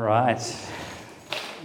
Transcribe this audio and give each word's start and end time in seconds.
right. 0.00 0.40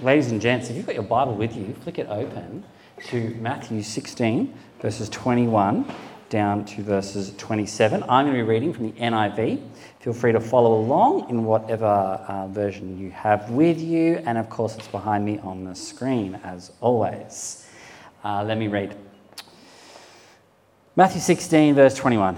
Ladies 0.02 0.32
and 0.32 0.42
gents, 0.42 0.70
if 0.70 0.76
you've 0.76 0.86
got 0.86 0.96
your 0.96 1.04
Bible 1.04 1.36
with 1.36 1.56
you, 1.56 1.74
flick 1.84 2.00
it 2.00 2.08
open 2.10 2.64
to 3.08 3.30
Matthew 3.36 3.82
16, 3.82 4.54
verses 4.82 5.10
21 5.10 5.86
down 6.30 6.66
to 6.66 6.82
verses 6.82 7.34
27. 7.38 8.04
I'm 8.04 8.26
going 8.26 8.28
to 8.28 8.34
be 8.34 8.42
reading 8.42 8.74
from 8.74 8.92
the 8.92 9.00
NIV. 9.00 9.66
Feel 10.00 10.14
free 10.14 10.32
to 10.34 10.40
follow 10.40 10.80
along 10.80 11.30
in 11.30 11.46
whatever 11.46 11.86
uh, 11.86 12.48
version 12.48 12.98
you 12.98 13.12
have 13.12 13.50
with 13.52 13.80
you, 13.80 14.22
and 14.26 14.38
of 14.38 14.50
course, 14.50 14.76
it's 14.76 14.88
behind 14.88 15.24
me 15.24 15.40
on 15.40 15.64
the 15.64 15.76
screen 15.76 16.40
as 16.44 16.72
always. 16.82 17.70
Uh, 18.24 18.44
let 18.44 18.58
me 18.58 18.68
read. 18.68 18.98
Matthew 20.96 21.22
16, 21.22 21.76
verse 21.76 21.96
21. 21.96 22.38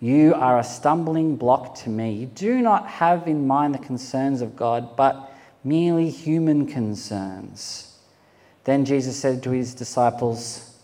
You 0.00 0.34
are 0.34 0.58
a 0.58 0.64
stumbling 0.64 1.36
block 1.36 1.74
to 1.76 1.88
me. 1.88 2.12
You 2.12 2.26
do 2.26 2.60
not 2.60 2.86
have 2.86 3.26
in 3.26 3.46
mind 3.46 3.74
the 3.74 3.78
concerns 3.78 4.42
of 4.42 4.54
God, 4.54 4.96
but 4.96 5.32
merely 5.64 6.10
human 6.10 6.66
concerns. 6.66 7.98
Then 8.64 8.84
Jesus 8.84 9.16
said 9.16 9.42
to 9.44 9.50
his 9.50 9.74
disciples, 9.74 10.78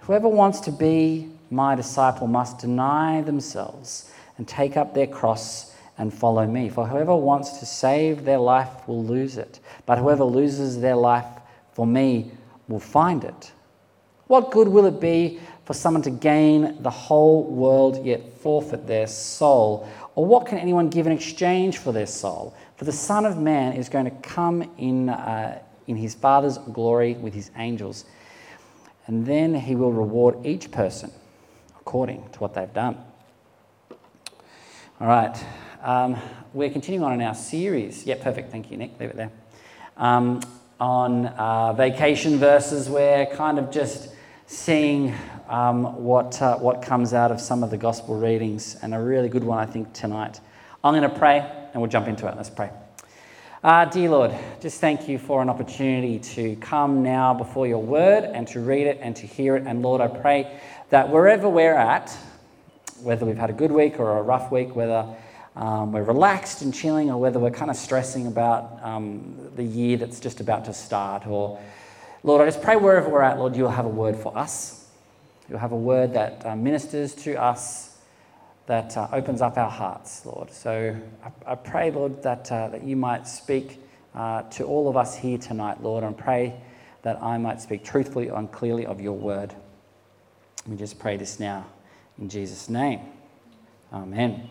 Whoever 0.00 0.28
wants 0.28 0.60
to 0.60 0.72
be 0.72 1.30
my 1.50 1.74
disciple 1.74 2.26
must 2.26 2.58
deny 2.58 3.22
themselves 3.22 4.12
and 4.36 4.46
take 4.46 4.76
up 4.76 4.92
their 4.92 5.06
cross 5.06 5.74
and 5.96 6.12
follow 6.12 6.46
me. 6.46 6.68
For 6.68 6.86
whoever 6.86 7.14
wants 7.14 7.58
to 7.58 7.66
save 7.66 8.24
their 8.24 8.38
life 8.38 8.86
will 8.86 9.04
lose 9.04 9.38
it, 9.38 9.60
but 9.86 9.98
whoever 9.98 10.24
loses 10.24 10.80
their 10.80 10.96
life 10.96 11.26
for 11.72 11.86
me 11.86 12.32
will 12.68 12.80
find 12.80 13.24
it. 13.24 13.52
What 14.26 14.50
good 14.50 14.68
will 14.68 14.86
it 14.86 15.00
be 15.00 15.38
for 15.64 15.74
someone 15.74 16.02
to 16.02 16.10
gain 16.10 16.82
the 16.82 16.90
whole 16.90 17.44
world 17.44 18.04
yet 18.04 18.38
forfeit 18.38 18.86
their 18.86 19.06
soul? 19.06 19.88
Or 20.14 20.24
what 20.24 20.46
can 20.46 20.58
anyone 20.58 20.90
give 20.90 21.06
in 21.06 21.12
exchange 21.12 21.78
for 21.78 21.92
their 21.92 22.06
soul? 22.06 22.54
For 22.76 22.84
the 22.84 22.92
Son 22.92 23.24
of 23.24 23.38
Man 23.38 23.72
is 23.72 23.88
going 23.88 24.04
to 24.04 24.10
come 24.10 24.70
in, 24.78 25.08
uh, 25.08 25.60
in 25.86 25.96
his 25.96 26.14
Father's 26.14 26.58
glory 26.58 27.14
with 27.14 27.34
his 27.34 27.50
angels, 27.56 28.04
and 29.06 29.26
then 29.26 29.54
he 29.54 29.74
will 29.74 29.92
reward 29.92 30.44
each 30.46 30.70
person 30.70 31.10
according 31.80 32.28
to 32.30 32.38
what 32.38 32.54
they've 32.54 32.72
done. 32.72 32.96
All 35.00 35.08
right, 35.08 35.36
um, 35.82 36.16
we're 36.52 36.70
continuing 36.70 37.04
on 37.04 37.12
in 37.12 37.20
our 37.20 37.34
series. 37.34 38.06
Yeah, 38.06 38.16
perfect. 38.22 38.50
Thank 38.50 38.70
you, 38.70 38.76
Nick. 38.76 38.98
Leave 38.98 39.10
it 39.10 39.16
there. 39.16 39.32
Um, 39.96 40.40
on 40.80 41.26
uh, 41.26 41.72
vacation 41.72 42.38
verses, 42.38 42.88
we're 42.88 43.26
kind 43.26 43.58
of 43.58 43.70
just 43.70 44.13
seeing 44.46 45.14
um, 45.48 46.02
what, 46.04 46.40
uh, 46.40 46.56
what 46.56 46.82
comes 46.82 47.14
out 47.14 47.30
of 47.30 47.40
some 47.40 47.62
of 47.62 47.70
the 47.70 47.76
gospel 47.76 48.16
readings, 48.18 48.76
and 48.82 48.94
a 48.94 49.00
really 49.00 49.28
good 49.28 49.44
one, 49.44 49.58
I 49.58 49.66
think, 49.66 49.92
tonight. 49.92 50.40
I'm 50.82 50.94
going 50.94 51.08
to 51.08 51.18
pray 51.18 51.38
and 51.72 51.80
we'll 51.80 51.90
jump 51.90 52.08
into 52.08 52.28
it. 52.28 52.36
Let's 52.36 52.50
pray. 52.50 52.70
Uh, 53.62 53.86
dear 53.86 54.10
Lord, 54.10 54.30
just 54.60 54.78
thank 54.78 55.08
you 55.08 55.18
for 55.18 55.40
an 55.40 55.48
opportunity 55.48 56.18
to 56.18 56.54
come 56.56 57.02
now 57.02 57.32
before 57.32 57.66
your 57.66 57.82
word 57.82 58.24
and 58.24 58.46
to 58.48 58.60
read 58.60 58.86
it 58.86 58.98
and 59.00 59.16
to 59.16 59.26
hear 59.26 59.56
it. 59.56 59.64
And 59.66 59.80
Lord, 59.80 60.02
I 60.02 60.08
pray 60.08 60.60
that 60.90 61.08
wherever 61.08 61.48
we're 61.48 61.74
at, 61.74 62.14
whether 63.00 63.24
we've 63.24 63.38
had 63.38 63.48
a 63.48 63.54
good 63.54 63.72
week 63.72 63.98
or 63.98 64.18
a 64.18 64.22
rough 64.22 64.52
week, 64.52 64.76
whether 64.76 65.06
um, 65.56 65.92
we're 65.92 66.02
relaxed 66.02 66.60
and 66.60 66.74
chilling, 66.74 67.10
or 67.10 67.18
whether 67.18 67.38
we're 67.38 67.50
kind 67.50 67.70
of 67.70 67.76
stressing 67.76 68.26
about 68.26 68.78
um, 68.82 69.34
the 69.56 69.64
year 69.64 69.96
that's 69.96 70.20
just 70.20 70.40
about 70.40 70.66
to 70.66 70.74
start, 70.74 71.26
or 71.26 71.58
Lord, 72.24 72.40
I 72.40 72.46
just 72.46 72.62
pray 72.62 72.76
wherever 72.76 73.10
we're 73.10 73.20
at, 73.20 73.38
Lord, 73.38 73.54
you'll 73.54 73.68
have 73.68 73.84
a 73.84 73.90
word 73.90 74.16
for 74.16 74.36
us. 74.36 74.88
You'll 75.46 75.58
have 75.58 75.72
a 75.72 75.76
word 75.76 76.14
that 76.14 76.44
uh, 76.46 76.56
ministers 76.56 77.14
to 77.16 77.34
us, 77.34 77.98
that 78.64 78.96
uh, 78.96 79.08
opens 79.12 79.42
up 79.42 79.58
our 79.58 79.68
hearts, 79.68 80.24
Lord. 80.24 80.50
So 80.50 80.96
I, 81.22 81.52
I 81.52 81.54
pray, 81.54 81.90
Lord, 81.90 82.22
that, 82.22 82.50
uh, 82.50 82.68
that 82.68 82.82
you 82.82 82.96
might 82.96 83.28
speak 83.28 83.78
uh, 84.14 84.40
to 84.52 84.64
all 84.64 84.88
of 84.88 84.96
us 84.96 85.14
here 85.14 85.36
tonight, 85.36 85.82
Lord, 85.82 86.02
and 86.02 86.16
pray 86.16 86.54
that 87.02 87.22
I 87.22 87.36
might 87.36 87.60
speak 87.60 87.84
truthfully 87.84 88.28
and 88.28 88.50
clearly 88.50 88.86
of 88.86 89.02
your 89.02 89.12
word. 89.12 89.54
We 90.66 90.76
just 90.76 90.98
pray 90.98 91.18
this 91.18 91.38
now 91.38 91.66
in 92.18 92.30
Jesus' 92.30 92.70
name. 92.70 93.00
Amen. 93.92 94.48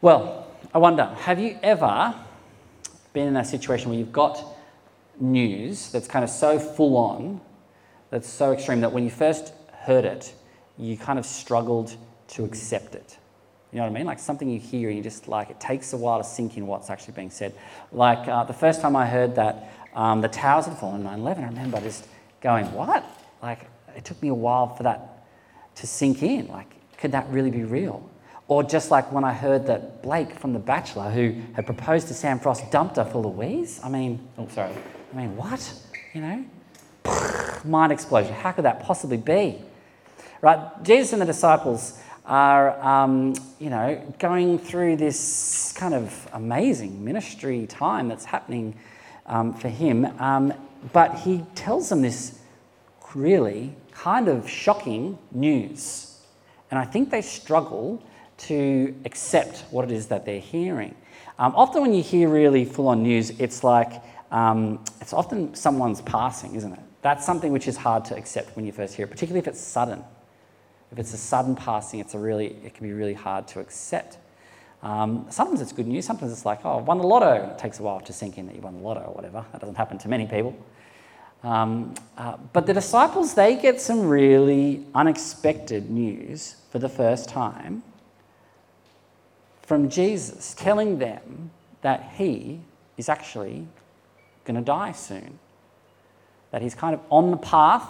Well, 0.00 0.48
I 0.74 0.78
wonder, 0.78 1.04
have 1.04 1.38
you 1.38 1.56
ever 1.62 2.16
been 3.12 3.28
in 3.28 3.36
a 3.36 3.44
situation 3.44 3.90
where 3.90 3.98
you've 4.00 4.10
got 4.10 4.44
news 5.20 5.90
that's 5.90 6.08
kind 6.08 6.24
of 6.24 6.30
so 6.30 6.58
full 6.58 6.96
on, 6.96 7.40
that's 8.10 8.28
so 8.28 8.52
extreme 8.52 8.80
that 8.80 8.92
when 8.92 9.04
you 9.04 9.10
first 9.10 9.52
heard 9.72 10.04
it, 10.04 10.34
you 10.78 10.96
kind 10.96 11.18
of 11.18 11.26
struggled 11.26 11.96
to 12.28 12.44
accept 12.44 12.94
it? 12.94 13.18
You 13.72 13.78
know 13.78 13.84
what 13.84 13.92
I 13.92 13.94
mean? 13.94 14.06
Like 14.06 14.18
something 14.18 14.50
you 14.50 14.60
hear 14.60 14.88
and 14.88 14.98
you 14.98 15.02
just 15.02 15.28
like, 15.28 15.50
it 15.50 15.58
takes 15.58 15.92
a 15.92 15.96
while 15.96 16.18
to 16.18 16.24
sink 16.24 16.56
in 16.56 16.66
what's 16.66 16.90
actually 16.90 17.14
being 17.14 17.30
said. 17.30 17.54
Like 17.90 18.28
uh, 18.28 18.44
the 18.44 18.52
first 18.52 18.82
time 18.82 18.96
I 18.96 19.06
heard 19.06 19.34
that 19.36 19.72
um, 19.94 20.20
the 20.20 20.28
towers 20.28 20.66
had 20.66 20.76
fallen 20.76 21.00
in 21.00 21.04
9 21.04 21.20
11, 21.20 21.44
I 21.44 21.46
remember 21.48 21.80
just 21.80 22.06
going, 22.42 22.70
what? 22.72 23.04
Like 23.42 23.66
it 23.96 24.04
took 24.04 24.20
me 24.22 24.28
a 24.28 24.34
while 24.34 24.74
for 24.74 24.82
that 24.82 25.26
to 25.76 25.86
sink 25.86 26.22
in. 26.22 26.48
Like, 26.48 26.70
could 26.98 27.12
that 27.12 27.26
really 27.30 27.50
be 27.50 27.64
real? 27.64 28.08
Or 28.48 28.62
just 28.62 28.90
like 28.90 29.10
when 29.10 29.24
I 29.24 29.32
heard 29.32 29.66
that 29.68 30.02
Blake 30.02 30.34
from 30.34 30.52
The 30.52 30.58
Bachelor, 30.58 31.10
who 31.10 31.34
had 31.54 31.64
proposed 31.64 32.08
to 32.08 32.14
Sam 32.14 32.38
Frost, 32.38 32.70
dumped 32.70 32.96
her 32.96 33.04
for 33.04 33.22
Louise. 33.22 33.80
I 33.82 33.88
mean, 33.88 34.28
oh, 34.36 34.48
sorry. 34.48 34.74
I 35.12 35.16
mean, 35.16 35.36
what? 35.36 35.72
You 36.14 36.20
know? 36.22 36.44
Mind 37.64 37.92
explosion. 37.92 38.32
How 38.32 38.52
could 38.52 38.64
that 38.64 38.82
possibly 38.82 39.18
be? 39.18 39.58
Right? 40.40 40.58
Jesus 40.82 41.12
and 41.12 41.20
the 41.20 41.26
disciples 41.26 42.00
are, 42.24 42.80
um, 42.80 43.34
you 43.58 43.68
know, 43.68 44.00
going 44.18 44.58
through 44.58 44.96
this 44.96 45.72
kind 45.76 45.92
of 45.92 46.28
amazing 46.32 47.04
ministry 47.04 47.66
time 47.66 48.08
that's 48.08 48.24
happening 48.24 48.74
um, 49.26 49.52
for 49.52 49.68
him. 49.68 50.06
Um, 50.18 50.54
but 50.92 51.14
he 51.20 51.44
tells 51.54 51.88
them 51.88 52.02
this 52.02 52.38
really 53.14 53.74
kind 53.92 54.28
of 54.28 54.48
shocking 54.48 55.18
news. 55.30 56.20
And 56.70 56.78
I 56.78 56.84
think 56.84 57.10
they 57.10 57.22
struggle 57.22 58.02
to 58.38 58.94
accept 59.04 59.64
what 59.70 59.84
it 59.84 59.90
is 59.90 60.06
that 60.06 60.24
they're 60.24 60.40
hearing. 60.40 60.94
Um, 61.38 61.54
often, 61.54 61.82
when 61.82 61.92
you 61.92 62.02
hear 62.02 62.28
really 62.28 62.64
full 62.64 62.88
on 62.88 63.02
news, 63.02 63.30
it's 63.38 63.62
like 63.62 64.02
um, 64.32 64.82
it's 65.00 65.12
often 65.12 65.54
someone's 65.54 66.00
passing, 66.00 66.54
isn't 66.54 66.72
it? 66.72 66.80
That's 67.02 67.24
something 67.24 67.52
which 67.52 67.68
is 67.68 67.76
hard 67.76 68.04
to 68.06 68.16
accept 68.16 68.56
when 68.56 68.64
you 68.64 68.72
first 68.72 68.94
hear 68.94 69.04
it, 69.04 69.10
particularly 69.10 69.40
if 69.40 69.46
it's 69.46 69.60
sudden. 69.60 70.02
If 70.90 70.98
it's 70.98 71.12
a 71.14 71.18
sudden 71.18 71.54
passing, 71.54 72.00
it's 72.00 72.14
a 72.14 72.18
really, 72.18 72.56
it 72.64 72.74
can 72.74 72.86
be 72.86 72.92
really 72.92 73.14
hard 73.14 73.46
to 73.48 73.60
accept. 73.60 74.18
Um, 74.82 75.26
sometimes 75.30 75.60
it's 75.60 75.72
good 75.72 75.86
news, 75.86 76.06
sometimes 76.06 76.32
it's 76.32 76.44
like, 76.44 76.64
oh, 76.64 76.78
I've 76.78 76.86
won 76.86 76.98
the 76.98 77.06
lotto. 77.06 77.50
It 77.52 77.58
takes 77.58 77.78
a 77.78 77.82
while 77.82 78.00
to 78.00 78.12
sink 78.12 78.38
in 78.38 78.46
that 78.46 78.56
you 78.56 78.62
won 78.62 78.74
the 78.74 78.82
lotto 78.82 79.02
or 79.02 79.14
whatever. 79.14 79.44
That 79.52 79.60
doesn't 79.60 79.76
happen 79.76 79.98
to 79.98 80.08
many 80.08 80.26
people. 80.26 80.56
Um, 81.42 81.94
uh, 82.16 82.36
but 82.52 82.66
the 82.66 82.72
disciples, 82.74 83.34
they 83.34 83.56
get 83.56 83.80
some 83.80 84.08
really 84.08 84.86
unexpected 84.94 85.90
news 85.90 86.56
for 86.70 86.78
the 86.78 86.88
first 86.88 87.28
time 87.28 87.82
from 89.62 89.88
Jesus, 89.88 90.54
telling 90.54 90.98
them 90.98 91.50
that 91.82 92.12
he 92.16 92.60
is 92.96 93.08
actually 93.08 93.66
going 94.44 94.56
to 94.56 94.62
die 94.62 94.92
soon. 94.92 95.38
That 96.50 96.62
he's 96.62 96.74
kind 96.74 96.94
of 96.94 97.00
on 97.10 97.30
the 97.30 97.36
path 97.36 97.88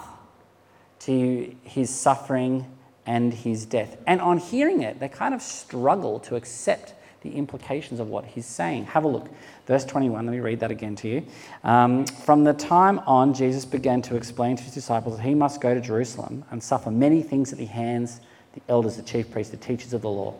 to 1.01 1.55
his 1.63 1.89
suffering 1.89 2.65
and 3.05 3.33
his 3.33 3.65
death. 3.65 3.97
And 4.07 4.21
on 4.21 4.37
hearing 4.37 4.81
it, 4.81 4.99
they 4.99 5.09
kind 5.09 5.33
of 5.33 5.41
struggle 5.41 6.19
to 6.21 6.35
accept 6.35 6.93
the 7.21 7.31
implications 7.35 7.99
of 7.99 8.09
what 8.09 8.25
he's 8.25 8.45
saying. 8.45 8.85
Have 8.85 9.05
a 9.05 9.07
look. 9.07 9.29
Verse 9.65 9.85
21, 9.85 10.25
let 10.25 10.31
me 10.31 10.39
read 10.39 10.59
that 10.59 10.71
again 10.71 10.95
to 10.97 11.07
you. 11.07 11.25
Um, 11.63 12.05
From 12.05 12.43
the 12.43 12.53
time 12.53 12.99
on, 12.99 13.33
Jesus 13.33 13.65
began 13.65 14.01
to 14.03 14.15
explain 14.15 14.57
to 14.57 14.63
his 14.63 14.73
disciples 14.73 15.17
that 15.17 15.23
he 15.23 15.33
must 15.33 15.61
go 15.61 15.73
to 15.73 15.81
Jerusalem 15.81 16.43
and 16.51 16.61
suffer 16.61 16.91
many 16.91 17.23
things 17.23 17.51
at 17.51 17.57
the 17.57 17.65
hands 17.65 18.17
of 18.17 18.55
the 18.55 18.61
elders, 18.69 18.97
the 18.97 19.03
chief 19.03 19.31
priests, 19.31 19.51
the 19.51 19.57
teachers 19.57 19.93
of 19.93 20.01
the 20.01 20.09
law, 20.09 20.35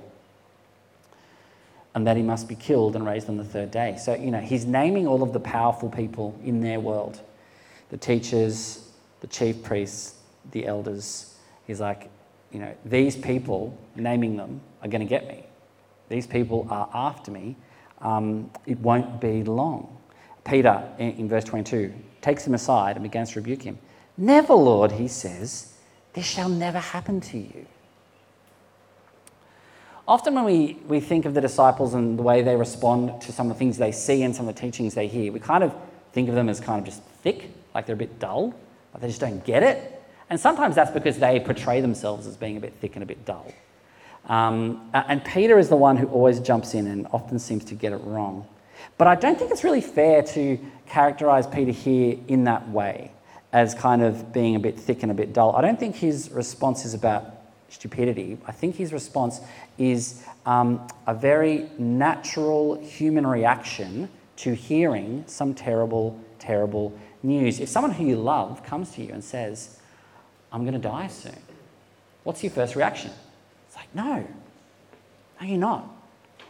and 1.96 2.08
that 2.08 2.18
he 2.18 2.24
must 2.24 2.48
be 2.48 2.56
killed 2.56 2.96
and 2.96 3.06
raised 3.06 3.30
on 3.30 3.38
the 3.38 3.44
third 3.44 3.72
day. 3.72 3.98
So, 4.00 4.16
you 4.16 4.32
know, 4.32 4.40
he's 4.40 4.66
naming 4.66 5.08
all 5.08 5.22
of 5.22 5.32
the 5.34 5.40
powerful 5.40 5.90
people 5.90 6.40
in 6.44 6.62
their 6.62 6.80
world 6.80 7.22
the 7.90 7.98
teachers, 7.98 8.90
the 9.20 9.28
chief 9.28 9.62
priests, 9.62 10.16
the 10.52 10.66
elders. 10.66 11.36
He's 11.68 11.80
like, 11.80 12.10
you 12.52 12.60
know, 12.60 12.74
these 12.84 13.16
people, 13.16 13.78
naming 13.96 14.36
them, 14.36 14.62
are 14.82 14.88
going 14.88 15.02
to 15.02 15.08
get 15.08 15.28
me 15.28 15.44
these 16.14 16.28
people 16.28 16.68
are 16.70 16.90
after 16.94 17.32
me, 17.32 17.56
um, 18.02 18.52
it 18.66 18.78
won't 18.80 19.20
be 19.20 19.44
long. 19.44 19.98
Peter, 20.46 20.84
in, 21.00 21.12
in 21.14 21.30
verse 21.30 21.44
22, 21.44 21.94
takes 22.22 22.46
him 22.46 22.54
aside 22.54 22.96
and 22.96 23.04
begins 23.04 23.32
to 23.32 23.40
rebuke 23.40 23.64
him. 23.64 23.80
Never, 24.18 24.54
Lord, 24.54 24.92
he 24.92 25.08
says, 25.08 25.74
this 26.14 26.26
shall 26.26 26.50
never 26.50 26.80
happen 26.80 27.20
to 27.22 27.38
you. 27.38 27.66
Often, 30.06 30.36
when 30.36 30.44
we, 30.44 30.78
we 30.88 31.00
think 31.00 31.26
of 31.26 31.34
the 31.34 31.40
disciples 31.40 31.94
and 31.94 32.20
the 32.20 32.24
way 32.24 32.42
they 32.42 32.58
respond 32.58 33.22
to 33.22 33.32
some 33.32 33.50
of 33.50 33.56
the 33.56 33.60
things 33.60 33.78
they 33.78 33.94
see 33.94 34.24
and 34.24 34.36
some 34.36 34.48
of 34.48 34.56
the 34.56 34.60
teachings 34.60 34.96
they 34.96 35.08
hear, 35.08 35.32
we 35.32 35.40
kind 35.40 35.64
of 35.64 35.74
think 36.12 36.28
of 36.28 36.36
them 36.36 36.50
as 36.50 36.60
kind 36.60 36.80
of 36.80 36.86
just 36.86 37.02
thick, 37.24 37.50
like 37.74 37.86
they're 37.86 37.96
a 37.96 37.98
bit 37.98 38.20
dull, 38.20 38.54
like 38.94 39.02
they 39.02 39.08
just 39.08 39.22
don't 39.22 39.46
get 39.46 39.64
it. 39.64 40.04
And 40.30 40.38
sometimes 40.40 40.76
that's 40.76 40.92
because 40.92 41.20
they 41.20 41.40
portray 41.40 41.80
themselves 41.80 42.28
as 42.28 42.36
being 42.36 42.58
a 42.58 42.60
bit 42.60 42.74
thick 42.82 42.96
and 42.96 43.04
a 43.04 43.06
bit 43.06 43.24
dull. 43.24 43.54
Um, 44.26 44.90
and 44.94 45.24
Peter 45.24 45.58
is 45.58 45.70
the 45.70 45.76
one 45.76 45.96
who 45.96 46.08
always 46.08 46.40
jumps 46.40 46.74
in 46.74 46.88
and 46.88 47.08
often 47.12 47.40
seems 47.40 47.64
to 47.66 47.76
get 47.76 47.94
it 47.94 48.02
wrong. 48.04 48.46
But 48.98 49.08
I 49.08 49.16
don't 49.16 49.38
think 49.38 49.52
it's 49.52 49.64
really 49.64 49.82
fair 49.82 50.22
to 50.22 50.60
characterize 50.86 51.48
Peter 51.48 51.72
here 51.72 52.18
in 52.28 52.44
that 52.44 52.68
way, 52.70 53.12
as 53.54 53.74
kind 53.74 54.02
of 54.02 54.34
being 54.34 54.56
a 54.56 54.60
bit 54.60 54.78
thick 54.78 55.04
and 55.04 55.12
a 55.12 55.16
bit 55.16 55.34
dull. 55.34 55.56
I 55.56 55.62
don't 55.62 55.80
think 55.80 55.96
his 55.96 56.30
response 56.32 56.84
is 56.84 56.94
about 56.94 57.38
stupidity. 57.70 58.38
I 58.46 58.52
think 58.52 58.76
his 58.76 58.94
response 58.94 59.42
is 59.78 60.24
um, 60.46 60.88
a 61.08 61.14
very 61.14 61.70
natural 61.78 62.80
human 62.82 63.26
reaction 63.26 64.10
to 64.38 64.54
hearing 64.54 65.24
some 65.28 65.54
terrible, 65.54 66.20
terrible 66.40 66.98
news. 67.22 67.60
If 67.60 67.70
someone 67.70 67.92
who 67.92 68.06
you 68.06 68.18
love 68.18 68.64
comes 68.64 68.92
to 68.92 69.04
you 69.04 69.14
and 69.14 69.24
says, 69.24 69.80
I'm 70.52 70.62
going 70.62 70.74
to 70.74 70.80
die 70.80 71.08
soon, 71.08 71.38
what's 72.24 72.44
your 72.44 72.52
first 72.52 72.76
reaction? 72.76 73.12
It's 73.68 73.76
like, 73.76 73.94
no, 73.96 74.28
no, 75.40 75.48
you're 75.48 75.58
not. 75.58 75.88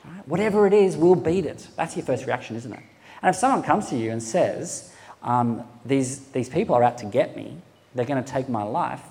Right? 0.03 0.27
Whatever 0.27 0.67
it 0.67 0.73
is, 0.73 0.97
we'll 0.97 1.15
beat 1.15 1.45
it. 1.45 1.67
That's 1.75 1.95
your 1.95 2.05
first 2.05 2.25
reaction, 2.25 2.55
isn't 2.55 2.73
it? 2.73 2.83
And 3.21 3.29
if 3.29 3.35
someone 3.35 3.63
comes 3.63 3.89
to 3.89 3.95
you 3.95 4.11
and 4.11 4.21
says, 4.21 4.93
um, 5.21 5.63
these, 5.85 6.27
these 6.29 6.49
people 6.49 6.75
are 6.75 6.83
out 6.83 6.97
to 6.97 7.05
get 7.05 7.37
me, 7.37 7.57
they're 7.95 8.05
going 8.05 8.21
to 8.21 8.29
take 8.29 8.49
my 8.49 8.63
life, 8.63 9.01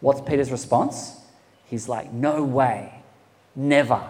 what's 0.00 0.20
Peter's 0.20 0.52
response? 0.52 1.16
He's 1.64 1.88
like, 1.88 2.12
no 2.12 2.44
way, 2.44 2.95
never. 3.56 4.00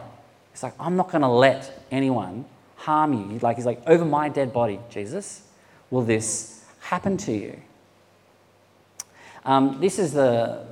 He's 0.53 0.63
like, 0.63 0.75
I'm 0.79 0.97
not 0.97 1.11
going 1.11 1.23
to 1.23 1.29
let 1.29 1.87
anyone 1.91 2.45
harm 2.77 3.13
you. 3.13 3.39
Like, 3.39 3.57
he's 3.57 3.67
like, 3.67 3.81
over 3.87 4.05
my 4.05 4.29
dead 4.29 4.53
body, 4.53 4.81
Jesus, 4.91 5.43
will 5.91 6.03
this 6.03 6.65
happen 6.81 7.17
to 7.19 7.33
you? 7.33 7.59
Um, 9.45 9.81
this 9.81 9.99
is 9.99 10.13
the, 10.13 10.67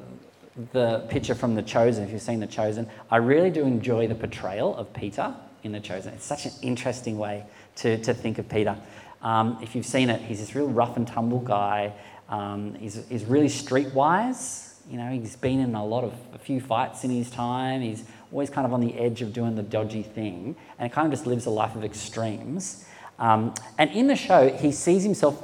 the 0.72 1.06
picture 1.08 1.34
from 1.34 1.54
The 1.54 1.62
Chosen, 1.62 2.04
if 2.04 2.10
you've 2.10 2.22
seen 2.22 2.40
The 2.40 2.46
Chosen. 2.46 2.88
I 3.10 3.18
really 3.18 3.50
do 3.50 3.62
enjoy 3.64 4.08
the 4.08 4.14
portrayal 4.14 4.76
of 4.76 4.92
Peter 4.92 5.34
in 5.62 5.72
The 5.72 5.80
Chosen. 5.80 6.12
It's 6.14 6.24
such 6.24 6.46
an 6.46 6.52
interesting 6.62 7.18
way 7.18 7.44
to, 7.76 7.98
to 7.98 8.12
think 8.12 8.38
of 8.38 8.48
Peter. 8.48 8.76
Um, 9.22 9.58
if 9.62 9.74
you've 9.74 9.86
seen 9.86 10.10
it, 10.10 10.20
he's 10.20 10.40
this 10.40 10.54
real 10.54 10.68
rough 10.68 10.96
and 10.96 11.06
tumble 11.06 11.40
guy. 11.40 11.92
Um, 12.28 12.74
he's, 12.74 13.06
he's 13.08 13.24
really 13.24 13.46
streetwise. 13.46 14.74
You 14.90 14.98
know, 14.98 15.10
he's 15.10 15.36
been 15.36 15.60
in 15.60 15.74
a 15.74 15.84
lot 15.84 16.04
of 16.04 16.12
a 16.34 16.38
few 16.38 16.60
fights 16.60 17.04
in 17.04 17.10
his 17.10 17.30
time. 17.30 17.80
He's 17.80 18.04
always 18.34 18.50
kind 18.50 18.66
of 18.66 18.74
on 18.74 18.80
the 18.80 18.98
edge 18.98 19.22
of 19.22 19.32
doing 19.32 19.54
the 19.54 19.62
dodgy 19.62 20.02
thing, 20.02 20.56
and 20.78 20.92
kind 20.92 21.06
of 21.06 21.12
just 21.12 21.26
lives 21.26 21.46
a 21.46 21.50
life 21.50 21.76
of 21.76 21.84
extremes. 21.84 22.84
Um, 23.18 23.54
and 23.78 23.90
in 23.92 24.08
the 24.08 24.16
show, 24.16 24.50
he 24.50 24.72
sees 24.72 25.04
himself 25.04 25.42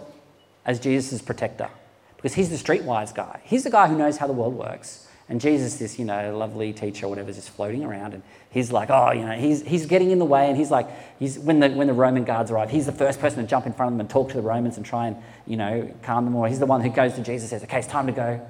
as 0.67 0.81
Jesus' 0.81 1.23
protector 1.23 1.71
because 2.17 2.35
he's 2.35 2.51
the 2.51 2.57
streetwise 2.57 3.15
guy. 3.15 3.41
He's 3.45 3.63
the 3.63 3.71
guy 3.71 3.87
who 3.87 3.97
knows 3.97 4.19
how 4.19 4.27
the 4.27 4.33
world 4.33 4.55
works. 4.55 5.07
And 5.29 5.41
Jesus, 5.41 5.77
this, 5.77 5.97
you 5.97 6.05
know, 6.05 6.37
lovely 6.37 6.73
teacher 6.73 7.07
or 7.07 7.09
whatever, 7.09 7.31
is 7.31 7.37
just 7.37 7.51
floating 7.51 7.85
around. 7.85 8.15
And 8.15 8.25
he's 8.51 8.73
like, 8.73 8.91
oh, 8.91 9.13
you 9.13 9.25
know, 9.25 9.37
he's, 9.37 9.63
he's 9.63 9.87
getting 9.87 10.11
in 10.11 10.19
the 10.19 10.25
way. 10.25 10.49
And 10.49 10.57
he's 10.57 10.73
like, 10.73 10.89
he's, 11.21 11.39
when, 11.39 11.61
the, 11.61 11.71
when 11.71 11.87
the 11.87 11.93
Roman 11.93 12.25
guards 12.25 12.51
arrive, 12.51 12.71
he's 12.71 12.87
the 12.87 12.93
first 12.93 13.21
person 13.21 13.41
to 13.41 13.49
jump 13.49 13.65
in 13.67 13.73
front 13.73 13.93
of 13.93 13.95
them 13.95 14.01
and 14.01 14.11
talk 14.11 14.31
to 14.31 14.35
the 14.35 14.43
Romans 14.43 14.77
and 14.77 14.85
try 14.85 15.07
and, 15.07 15.17
you 15.47 15.57
know, 15.57 15.89
calm 16.03 16.25
them. 16.25 16.35
Or 16.35 16.49
he's 16.49 16.59
the 16.59 16.67
one 16.67 16.81
who 16.81 16.91
goes 16.91 17.15
to 17.15 17.23
Jesus 17.23 17.53
and 17.53 17.61
says, 17.61 17.69
okay, 17.69 17.79
it's 17.79 17.87
time 17.87 18.09
to 18.09 18.13
go. 18.13 18.45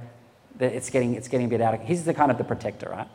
It's 0.58 0.88
getting, 0.88 1.14
it's 1.14 1.28
getting 1.28 1.46
a 1.46 1.50
bit 1.50 1.60
out 1.60 1.74
of, 1.74 1.82
he's 1.82 2.06
the 2.06 2.14
kind 2.14 2.30
of 2.30 2.38
the 2.38 2.44
protector, 2.44 2.88
right? 2.88 3.08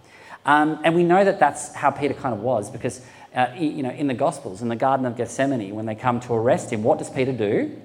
Um, 0.45 0.79
and 0.83 0.93
we 0.93 1.03
know 1.03 1.23
that 1.23 1.39
that's 1.39 1.73
how 1.73 1.91
Peter 1.91 2.13
kind 2.13 2.33
of 2.33 2.41
was 2.41 2.69
because, 2.69 3.01
uh, 3.33 3.47
you 3.57 3.81
know, 3.81 3.89
in 3.89 4.07
the 4.07 4.13
Gospels, 4.13 4.61
in 4.61 4.67
the 4.69 4.75
Garden 4.75 5.05
of 5.05 5.17
Gethsemane, 5.17 5.73
when 5.73 5.85
they 5.85 5.95
come 5.95 6.19
to 6.21 6.33
arrest 6.33 6.71
him, 6.71 6.83
what 6.83 6.99
does 6.99 7.09
Peter 7.09 7.33
do? 7.33 7.75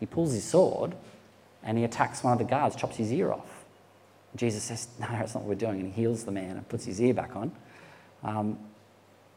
He 0.00 0.06
pulls 0.06 0.32
his 0.32 0.44
sword 0.44 0.94
and 1.62 1.76
he 1.76 1.84
attacks 1.84 2.24
one 2.24 2.32
of 2.32 2.38
the 2.38 2.44
guards, 2.44 2.74
chops 2.74 2.96
his 2.96 3.12
ear 3.12 3.32
off. 3.32 3.64
Jesus 4.36 4.62
says, 4.62 4.88
No, 4.98 5.06
that's 5.10 5.34
not 5.34 5.42
what 5.42 5.48
we're 5.48 5.54
doing. 5.56 5.80
And 5.80 5.92
he 5.92 6.02
heals 6.02 6.24
the 6.24 6.30
man 6.30 6.56
and 6.56 6.68
puts 6.68 6.84
his 6.84 7.00
ear 7.00 7.12
back 7.14 7.34
on. 7.36 7.52
Um, 8.22 8.58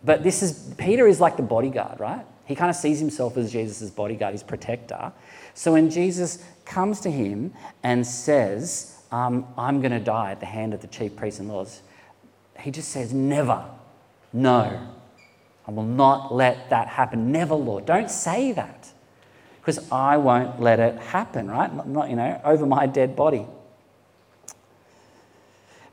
but 0.04 0.24
this 0.24 0.42
is, 0.42 0.74
Peter 0.78 1.07
is 1.07 1.19
like 1.19 1.38
the 1.38 1.44
bodyguard, 1.44 2.00
right? 2.00 2.25
He 2.45 2.56
kind 2.56 2.69
of 2.69 2.75
sees 2.75 3.00
himself 3.00 3.38
as 3.38 3.51
Jesus' 3.51 3.89
bodyguard, 3.89 4.33
his 4.33 4.44
protector. 4.44 5.12
So 5.54 5.74
when 5.74 5.89
Jesus 5.89 6.44
comes 6.66 7.00
to 7.01 7.12
him 7.12 7.54
and 7.83 8.06
says, 8.06 8.98
um, 9.12 9.45
I'm 9.57 9.81
going 9.81 9.92
to 9.92 10.00
die 10.00 10.31
at 10.31 10.39
the 10.39 10.45
hand 10.45 10.74
of 10.74 10.81
the 10.81 10.88
chief 10.88 11.16
priests 11.16 11.39
and 11.39 11.50
laws, 11.50 11.81
he 12.59 12.71
just 12.71 12.89
says, 12.89 13.13
Never. 13.13 13.65
No. 14.33 14.88
I 15.68 15.71
will 15.71 15.83
not 15.83 16.33
let 16.33 16.69
that 16.69 16.88
happen. 16.88 17.31
Never, 17.31 17.56
Lord. 17.56 17.86
Don't 17.86 18.09
say 18.09 18.51
that. 18.53 18.92
Because 19.59 19.92
I 19.92 20.18
won't 20.18 20.59
let 20.59 20.80
it 20.80 20.98
happen, 20.98 21.50
right? 21.50 21.86
Not, 21.88 22.09
you 22.09 22.15
know, 22.15 22.42
over 22.44 22.65
my 22.65 22.88
dead 22.88 23.15
body. 23.15 23.45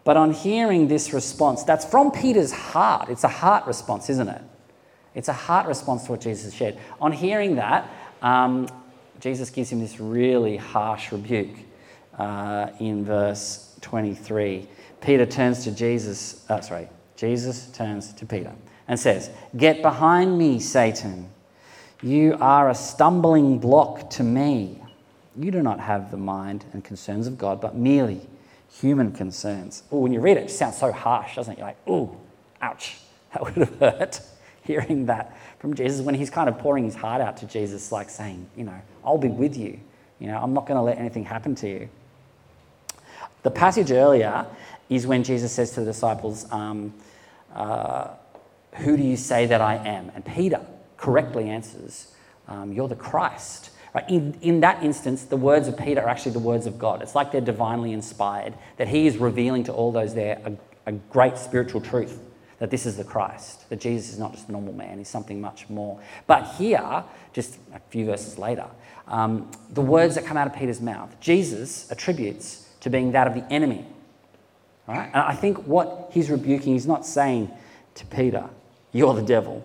But 0.04 0.16
on 0.16 0.32
hearing 0.32 0.88
this 0.88 1.12
response, 1.12 1.64
that's 1.64 1.84
from 1.84 2.10
Peter's 2.10 2.50
heart. 2.50 3.10
It's 3.10 3.24
a 3.24 3.28
heart 3.28 3.66
response, 3.66 4.08
isn't 4.08 4.28
it? 4.28 4.40
It's 5.14 5.28
a 5.28 5.34
heart 5.34 5.66
response 5.66 6.04
to 6.04 6.12
what 6.12 6.22
Jesus 6.22 6.54
shared. 6.54 6.78
On 6.98 7.12
hearing 7.12 7.56
that, 7.56 7.90
um, 8.22 8.68
Jesus 9.20 9.50
gives 9.50 9.70
him 9.70 9.80
this 9.80 10.00
really 10.00 10.56
harsh 10.56 11.12
rebuke 11.12 11.54
uh, 12.18 12.70
in 12.80 13.04
verse 13.04 13.76
23. 13.82 14.66
Peter 15.00 15.26
turns 15.26 15.64
to 15.64 15.70
Jesus, 15.70 16.44
uh, 16.48 16.60
sorry, 16.60 16.88
Jesus 17.16 17.66
turns 17.68 18.12
to 18.14 18.26
Peter 18.26 18.52
and 18.86 18.98
says, 18.98 19.30
Get 19.56 19.82
behind 19.82 20.38
me, 20.38 20.60
Satan. 20.60 21.28
You 22.02 22.36
are 22.40 22.70
a 22.70 22.74
stumbling 22.74 23.58
block 23.58 24.10
to 24.10 24.22
me. 24.22 24.80
You 25.36 25.50
do 25.50 25.62
not 25.62 25.80
have 25.80 26.10
the 26.10 26.16
mind 26.16 26.64
and 26.72 26.84
concerns 26.84 27.26
of 27.26 27.38
God, 27.38 27.60
but 27.60 27.74
merely 27.74 28.20
human 28.80 29.12
concerns. 29.12 29.82
Oh, 29.90 29.98
when 29.98 30.12
you 30.12 30.20
read 30.20 30.36
it, 30.36 30.44
it 30.44 30.50
sounds 30.50 30.78
so 30.78 30.92
harsh, 30.92 31.36
doesn't 31.36 31.54
it? 31.54 31.58
You're 31.58 31.66
like, 31.68 31.88
ooh, 31.88 32.16
ouch, 32.60 32.98
that 33.32 33.42
would 33.42 33.54
have 33.54 33.78
hurt 33.78 34.20
hearing 34.62 35.06
that 35.06 35.36
from 35.58 35.74
Jesus 35.74 36.00
when 36.00 36.14
he's 36.14 36.30
kind 36.30 36.48
of 36.48 36.58
pouring 36.58 36.84
his 36.84 36.94
heart 36.94 37.20
out 37.20 37.36
to 37.38 37.46
Jesus, 37.46 37.90
like 37.90 38.10
saying, 38.10 38.46
you 38.56 38.64
know, 38.64 38.80
I'll 39.04 39.18
be 39.18 39.28
with 39.28 39.56
you. 39.56 39.80
You 40.18 40.28
know, 40.28 40.38
I'm 40.38 40.52
not 40.52 40.66
going 40.66 40.76
to 40.76 40.82
let 40.82 40.98
anything 40.98 41.24
happen 41.24 41.54
to 41.56 41.68
you. 41.68 41.88
The 43.42 43.50
passage 43.50 43.90
earlier 43.90 44.46
is 44.88 45.06
when 45.06 45.24
Jesus 45.24 45.52
says 45.52 45.72
to 45.72 45.80
the 45.80 45.86
disciples, 45.86 46.50
um, 46.52 46.94
uh, 47.54 48.08
Who 48.76 48.96
do 48.96 49.02
you 49.02 49.16
say 49.16 49.46
that 49.46 49.60
I 49.60 49.76
am? 49.76 50.10
And 50.14 50.24
Peter 50.24 50.60
correctly 50.96 51.48
answers, 51.48 52.14
um, 52.46 52.72
You're 52.72 52.88
the 52.88 52.96
Christ. 52.96 53.70
Right? 53.94 54.08
In, 54.08 54.36
in 54.42 54.60
that 54.60 54.82
instance, 54.82 55.24
the 55.24 55.36
words 55.36 55.66
of 55.66 55.78
Peter 55.78 56.02
are 56.02 56.08
actually 56.08 56.32
the 56.32 56.40
words 56.40 56.66
of 56.66 56.78
God. 56.78 57.02
It's 57.02 57.14
like 57.14 57.32
they're 57.32 57.40
divinely 57.40 57.92
inspired, 57.92 58.54
that 58.76 58.88
he 58.88 59.06
is 59.06 59.16
revealing 59.16 59.64
to 59.64 59.72
all 59.72 59.92
those 59.92 60.14
there 60.14 60.40
a, 60.44 60.52
a 60.90 60.92
great 60.92 61.38
spiritual 61.38 61.80
truth 61.80 62.20
that 62.58 62.70
this 62.70 62.86
is 62.86 62.96
the 62.96 63.04
Christ, 63.04 63.68
that 63.70 63.80
Jesus 63.80 64.12
is 64.12 64.18
not 64.18 64.32
just 64.32 64.48
a 64.48 64.52
normal 64.52 64.72
man, 64.72 64.98
he's 64.98 65.08
something 65.08 65.40
much 65.40 65.68
more. 65.68 66.00
But 66.26 66.54
here, 66.56 67.04
just 67.32 67.58
a 67.72 67.78
few 67.90 68.06
verses 68.06 68.36
later, 68.36 68.66
um, 69.06 69.50
the 69.70 69.80
words 69.80 70.16
that 70.16 70.26
come 70.26 70.36
out 70.36 70.46
of 70.46 70.54
Peter's 70.54 70.80
mouth, 70.80 71.14
Jesus 71.20 71.90
attributes 71.90 72.68
to 72.80 72.90
being 72.90 73.12
that 73.12 73.26
of 73.26 73.34
the 73.34 73.50
enemy. 73.52 73.86
Right? 74.88 75.06
And 75.12 75.22
I 75.22 75.34
think 75.34 75.58
what 75.66 76.08
he's 76.12 76.30
rebuking, 76.30 76.72
he's 76.72 76.86
not 76.86 77.04
saying 77.04 77.50
to 77.96 78.06
Peter, 78.06 78.48
You're 78.90 79.14
the 79.14 79.22
devil. 79.22 79.62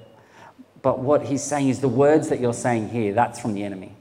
But 0.81 0.99
what 0.99 1.23
he's 1.25 1.41
saying 1.41 1.69
is 1.69 1.79
the 1.79 1.87
words 1.87 2.27
that 2.27 2.41
you're 2.41 2.53
saying 2.53 2.89
here, 2.89 3.13
that's 3.13 3.39
from 3.39 3.53
the 3.53 3.63
enemy. 3.63 3.95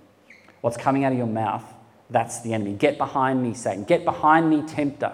What's 0.63 0.77
coming 0.77 1.05
out 1.05 1.13
of 1.13 1.19
your 1.19 1.29
mouth, 1.29 1.65
that's 2.11 2.41
the 2.41 2.53
enemy. 2.53 2.73
Get 2.73 2.99
behind 2.99 3.41
me, 3.41 3.55
Satan. 3.55 3.85
Get 3.85 4.05
behind 4.05 4.51
me, 4.51 4.63
tempter. 4.63 5.13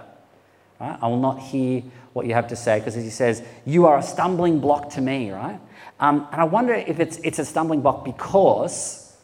Right? 0.81 0.99
I 1.01 1.09
will 1.09 1.21
not 1.21 1.39
hear 1.39 1.83
what 2.15 2.27
you 2.27 2.33
have 2.33 2.49
to 2.49 2.57
say 2.57 2.79
because, 2.79 2.97
as 2.97 3.05
he 3.05 3.11
says, 3.11 3.43
you 3.67 3.85
are 3.85 3.99
a 3.99 4.03
stumbling 4.03 4.61
block 4.61 4.89
to 4.91 5.03
me, 5.03 5.31
right? 5.31 5.61
Um, 6.01 6.27
and 6.33 6.41
I 6.41 6.45
wonder 6.45 6.73
if 6.73 7.01
it's, 7.01 7.19
it's 7.19 7.39
a 7.39 7.45
stumbling 7.45 7.83
block 7.83 8.05
because 8.05 9.15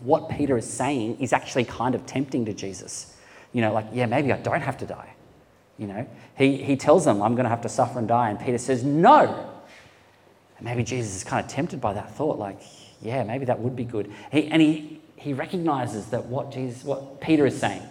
what 0.00 0.28
Peter 0.28 0.58
is 0.58 0.70
saying 0.70 1.18
is 1.18 1.32
actually 1.32 1.64
kind 1.64 1.94
of 1.94 2.04
tempting 2.04 2.44
to 2.44 2.52
Jesus. 2.52 3.16
You 3.52 3.62
know, 3.62 3.72
like, 3.72 3.86
yeah, 3.92 4.06
maybe 4.06 4.32
I 4.32 4.38
don't 4.38 4.60
have 4.60 4.76
to 4.78 4.86
die. 4.86 5.14
You 5.80 5.86
know, 5.86 6.06
he, 6.36 6.58
he 6.58 6.76
tells 6.76 7.06
them, 7.06 7.22
I'm 7.22 7.34
going 7.34 7.44
to 7.44 7.48
have 7.50 7.62
to 7.62 7.68
suffer 7.70 7.98
and 7.98 8.06
die. 8.06 8.28
And 8.28 8.38
Peter 8.38 8.58
says, 8.58 8.84
no. 8.84 9.50
And 10.58 10.64
maybe 10.66 10.84
Jesus 10.84 11.16
is 11.16 11.24
kind 11.24 11.42
of 11.42 11.50
tempted 11.50 11.80
by 11.80 11.94
that 11.94 12.14
thought, 12.14 12.38
like, 12.38 12.60
yeah, 13.00 13.24
maybe 13.24 13.46
that 13.46 13.58
would 13.60 13.74
be 13.74 13.84
good. 13.84 14.12
He, 14.30 14.48
and 14.48 14.60
he, 14.60 15.00
he 15.16 15.32
recognizes 15.32 16.04
that 16.08 16.26
what, 16.26 16.52
Jesus, 16.52 16.84
what 16.84 17.22
Peter 17.22 17.46
is 17.46 17.58
saying, 17.58 17.82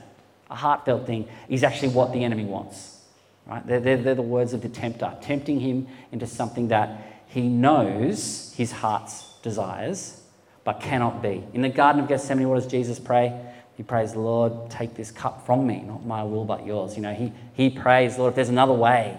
a 0.51 0.55
heartfelt 0.55 1.07
thing, 1.07 1.27
is 1.49 1.63
actually 1.63 1.89
what 1.89 2.13
the 2.13 2.23
enemy 2.23 2.45
wants. 2.45 2.99
Right? 3.47 3.65
They're, 3.65 3.79
they're, 3.79 3.97
they're 3.97 4.13
the 4.13 4.21
words 4.21 4.53
of 4.53 4.61
the 4.61 4.69
tempter, 4.69 5.11
tempting 5.21 5.59
him 5.59 5.87
into 6.11 6.27
something 6.27 6.67
that 6.67 7.23
he 7.25 7.47
knows 7.49 8.53
his 8.55 8.71
heart's 8.71 9.33
desires, 9.41 10.21
but 10.63 10.79
cannot 10.79 11.23
be. 11.23 11.43
In 11.55 11.63
the 11.63 11.69
Garden 11.69 12.03
of 12.03 12.07
Gethsemane, 12.07 12.47
what 12.49 12.61
does 12.61 12.67
Jesus 12.67 12.99
pray? 12.99 13.33
He 13.79 13.83
prays, 13.83 14.13
Lord, 14.13 14.69
take 14.69 14.95
this 14.95 15.09
cup 15.09 15.45
from 15.45 15.65
me, 15.65 15.79
not 15.79 16.05
my 16.05 16.21
will, 16.21 16.43
but 16.43 16.65
yours. 16.65 16.97
You 16.97 17.01
know, 17.01 17.13
he, 17.13 17.31
he 17.53 17.69
prays, 17.69 18.17
Lord, 18.17 18.31
if 18.31 18.35
there's 18.35 18.49
another 18.49 18.73
way. 18.73 19.17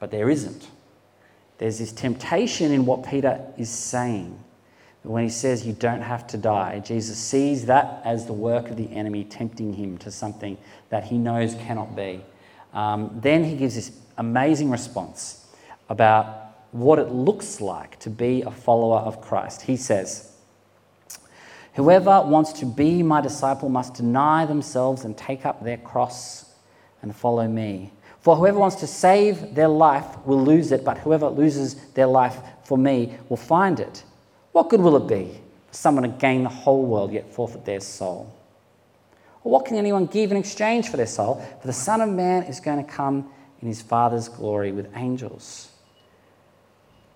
But 0.00 0.10
there 0.10 0.28
isn't. 0.28 0.66
There's 1.58 1.78
this 1.78 1.92
temptation 1.92 2.72
in 2.72 2.86
what 2.86 3.08
Peter 3.08 3.40
is 3.56 3.70
saying. 3.70 4.42
When 5.04 5.22
he 5.22 5.30
says 5.30 5.64
you 5.64 5.74
don't 5.74 6.00
have 6.00 6.26
to 6.26 6.36
die, 6.36 6.80
Jesus 6.80 7.16
sees 7.18 7.66
that 7.66 8.02
as 8.04 8.26
the 8.26 8.32
work 8.32 8.68
of 8.68 8.76
the 8.76 8.90
enemy 8.92 9.22
tempting 9.22 9.74
him 9.74 9.96
to 9.98 10.10
something 10.10 10.58
that 10.88 11.04
he 11.04 11.18
knows 11.18 11.54
cannot 11.54 11.94
be. 11.94 12.24
Um, 12.72 13.12
then 13.14 13.44
he 13.44 13.54
gives 13.54 13.76
this 13.76 13.92
amazing 14.16 14.70
response 14.70 15.46
about 15.88 16.56
what 16.72 16.98
it 16.98 17.12
looks 17.12 17.60
like 17.60 18.00
to 18.00 18.10
be 18.10 18.42
a 18.42 18.50
follower 18.50 18.98
of 18.98 19.20
Christ. 19.20 19.62
He 19.62 19.76
says, 19.76 20.27
Whoever 21.78 22.22
wants 22.22 22.54
to 22.54 22.66
be 22.66 23.04
my 23.04 23.20
disciple 23.20 23.68
must 23.68 23.94
deny 23.94 24.44
themselves 24.46 25.04
and 25.04 25.16
take 25.16 25.46
up 25.46 25.62
their 25.62 25.76
cross 25.76 26.52
and 27.02 27.14
follow 27.14 27.46
me. 27.46 27.92
For 28.18 28.34
whoever 28.34 28.58
wants 28.58 28.74
to 28.80 28.88
save 28.88 29.54
their 29.54 29.68
life 29.68 30.26
will 30.26 30.42
lose 30.42 30.72
it, 30.72 30.84
but 30.84 30.98
whoever 30.98 31.28
loses 31.28 31.76
their 31.92 32.08
life 32.08 32.36
for 32.64 32.76
me 32.76 33.16
will 33.28 33.36
find 33.36 33.78
it. 33.78 34.02
What 34.50 34.70
good 34.70 34.80
will 34.80 34.96
it 34.96 35.06
be 35.06 35.40
for 35.68 35.74
someone 35.74 36.02
to 36.02 36.08
gain 36.08 36.42
the 36.42 36.48
whole 36.48 36.84
world 36.84 37.12
yet 37.12 37.32
forfeit 37.32 37.64
their 37.64 37.78
soul? 37.78 38.34
Or 39.44 39.52
what 39.52 39.64
can 39.64 39.76
anyone 39.76 40.06
give 40.06 40.32
in 40.32 40.36
exchange 40.36 40.88
for 40.88 40.96
their 40.96 41.06
soul? 41.06 41.36
For 41.60 41.68
the 41.68 41.72
Son 41.72 42.00
of 42.00 42.08
Man 42.08 42.42
is 42.42 42.58
going 42.58 42.84
to 42.84 42.90
come 42.90 43.30
in 43.62 43.68
his 43.68 43.82
Father's 43.82 44.28
glory 44.28 44.72
with 44.72 44.90
angels. 44.96 45.70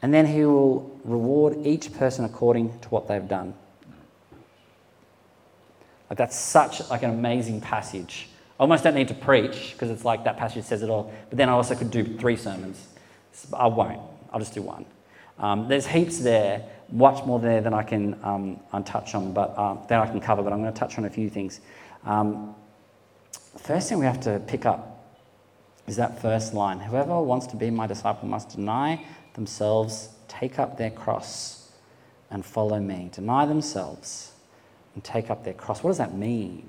And 0.03 0.15
then 0.15 0.25
he 0.25 0.45
will 0.45 1.01
reward 1.03 1.67
each 1.67 1.93
person 1.93 2.25
according 2.25 2.79
to 2.79 2.89
what 2.91 3.09
they've 3.09 3.27
done. 3.27 3.55
Like 6.13 6.19
that's 6.19 6.37
such 6.37 6.91
like 6.91 7.03
an 7.05 7.09
amazing 7.09 7.63
passage. 7.63 8.29
I 8.61 8.65
almost 8.65 8.85
don't 8.85 8.95
need 8.95 9.09
to 9.09 9.15
preach 9.15 9.71
because 9.73 9.89
it's 9.89 10.05
like 10.05 10.25
that 10.25 10.37
passage 10.37 10.63
says 10.63 10.83
it 10.83 10.91
all. 10.91 11.11
But 11.31 11.39
then 11.39 11.49
I 11.49 11.53
also 11.53 11.75
could 11.75 11.91
do 11.91 12.05
three 12.19 12.37
sermons. 12.37 12.87
I 13.55 13.67
won't. 13.67 13.99
I'll 14.31 14.39
just 14.39 14.53
do 14.53 14.61
one. 14.61 14.85
Um, 15.39 15.69
there's 15.69 15.87
heaps 15.87 16.19
there, 16.19 16.69
much 16.91 17.25
more 17.25 17.41
there 17.41 17.63
than 17.63 17.73
I 17.73 17.83
can 17.83 18.21
um, 18.23 18.61
touch 18.85 19.15
on, 19.15 19.33
but 19.33 19.55
uh, 19.57 19.77
that 19.87 20.03
I 20.03 20.07
can 20.07 20.21
cover. 20.21 20.43
But 20.43 20.53
I'm 20.53 20.61
going 20.61 20.75
to 20.75 20.79
touch 20.79 20.99
on 20.99 21.07
a 21.07 21.09
few 21.09 21.31
things. 21.31 21.63
Um, 22.05 22.57
first 23.57 23.89
thing 23.89 23.99
we 23.99 24.05
have 24.05 24.21
to 24.21 24.39
pick 24.47 24.67
up 24.67 25.07
is 25.87 25.97
that 25.97 26.21
first 26.21 26.53
line 26.53 26.79
Whoever 26.79 27.23
wants 27.23 27.47
to 27.47 27.57
be 27.57 27.71
my 27.71 27.87
disciple 27.87 28.29
must 28.29 28.51
deny 28.51 29.03
themselves, 29.33 30.11
take 30.29 30.59
up 30.59 30.77
their 30.77 30.91
cross, 30.91 31.73
and 32.31 32.45
follow 32.45 32.81
me. 32.81 33.09
Deny 33.15 33.47
themselves 33.47 34.32
and 34.95 35.03
take 35.03 35.31
up 35.31 35.45
their 35.45 35.55
cross. 35.55 35.83
What 35.83 35.91
does 35.91 35.99
that 35.99 36.15
mean? 36.15 36.69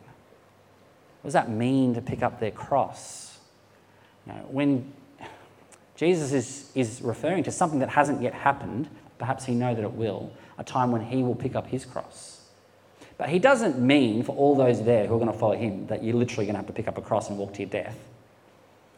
What 1.22 1.30
does 1.30 1.34
that 1.34 1.50
mean 1.50 1.94
to 1.96 2.01
pick 2.01 2.22
up 2.22 2.39
their 2.39 2.51
cross? 2.51 3.38
You 4.25 4.34
know, 4.34 4.39
when 4.50 4.92
Jesus 5.96 6.34
is, 6.34 6.72
is 6.75 7.01
referring 7.01 7.44
to 7.44 7.51
something 7.51 7.80
that 7.80 7.89
hasn't 7.89 8.22
yet 8.22 8.34
happened, 8.34 8.89
perhaps 9.18 9.46
he 9.46 9.53
know 9.53 9.74
that 9.74 9.84
it 9.84 9.94
will, 9.94 10.32
a 10.58 10.63
time 10.63 10.92
when 10.92 11.01
he 11.01 11.24
will 11.24 11.36
pick 11.36 11.56
up 11.56 11.68
his 11.68 11.86
cross. 11.86 12.42
But 13.18 13.30
he 13.30 13.39
doesn't 13.39 13.80
mean 13.80 14.24
for 14.24 14.36
all 14.36 14.56
those 14.56 14.84
there 14.84 15.08
who 15.08 15.15
are 15.15 15.20
going 15.20 15.32
to 15.32 15.38
follow 15.38 15.56
him 15.56 15.88
that 15.88 16.03
you're 16.03 16.15
literally 16.15 16.46
going 16.46 16.56
to 16.56 16.60
have 16.60 16.68
to 16.68 16.74
pick 16.74 16.88
up 16.88 16.98
a 16.98 17.01
cross 17.01 17.30
and 17.30 17.38
walk 17.38 17.53
to 17.53 17.62
your 17.62 17.70
death. 17.70 17.98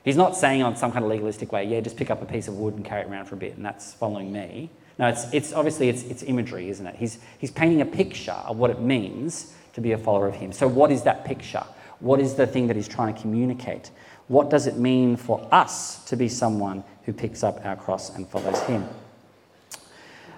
He's 0.03 0.15
not 0.15 0.35
saying 0.35 0.63
on 0.63 0.75
some 0.75 0.91
kind 0.91 1.03
of 1.03 1.11
legalistic 1.11 1.51
way, 1.51 1.65
yeah, 1.65 1.79
just 1.79 1.97
pick 1.97 2.09
up 2.09 2.21
a 2.21 2.25
piece 2.25 2.47
of 2.47 2.55
wood 2.57 2.75
and 2.75 2.85
carry 2.85 3.01
it 3.01 3.07
around 3.07 3.25
for 3.25 3.35
a 3.35 3.37
bit, 3.37 3.55
and 3.55 3.65
that's 3.65 3.93
following 3.93 4.31
me. 4.31 4.69
No, 4.97 5.07
it's, 5.07 5.25
it's 5.33 5.53
obviously 5.53 5.89
it's, 5.89 6.03
it's 6.03 6.23
imagery, 6.23 6.69
isn't 6.69 6.85
it? 6.85 6.95
He's, 6.95 7.19
he's 7.39 7.51
painting 7.51 7.81
a 7.81 7.85
picture 7.85 8.31
of 8.31 8.57
what 8.57 8.69
it 8.69 8.81
means 8.81 9.53
to 9.73 9.81
be 9.81 9.91
a 9.91 9.97
follower 9.97 10.27
of 10.27 10.35
him. 10.35 10.53
So, 10.53 10.67
what 10.67 10.91
is 10.91 11.03
that 11.03 11.25
picture? 11.25 11.63
What 11.99 12.19
is 12.19 12.35
the 12.35 12.47
thing 12.47 12.67
that 12.67 12.75
he's 12.75 12.87
trying 12.87 13.13
to 13.13 13.21
communicate? 13.21 13.91
What 14.27 14.49
does 14.49 14.67
it 14.67 14.77
mean 14.77 15.17
for 15.17 15.47
us 15.51 16.03
to 16.05 16.15
be 16.15 16.29
someone 16.29 16.83
who 17.03 17.13
picks 17.13 17.43
up 17.43 17.65
our 17.65 17.75
cross 17.75 18.15
and 18.15 18.27
follows 18.27 18.61
him? 18.63 18.87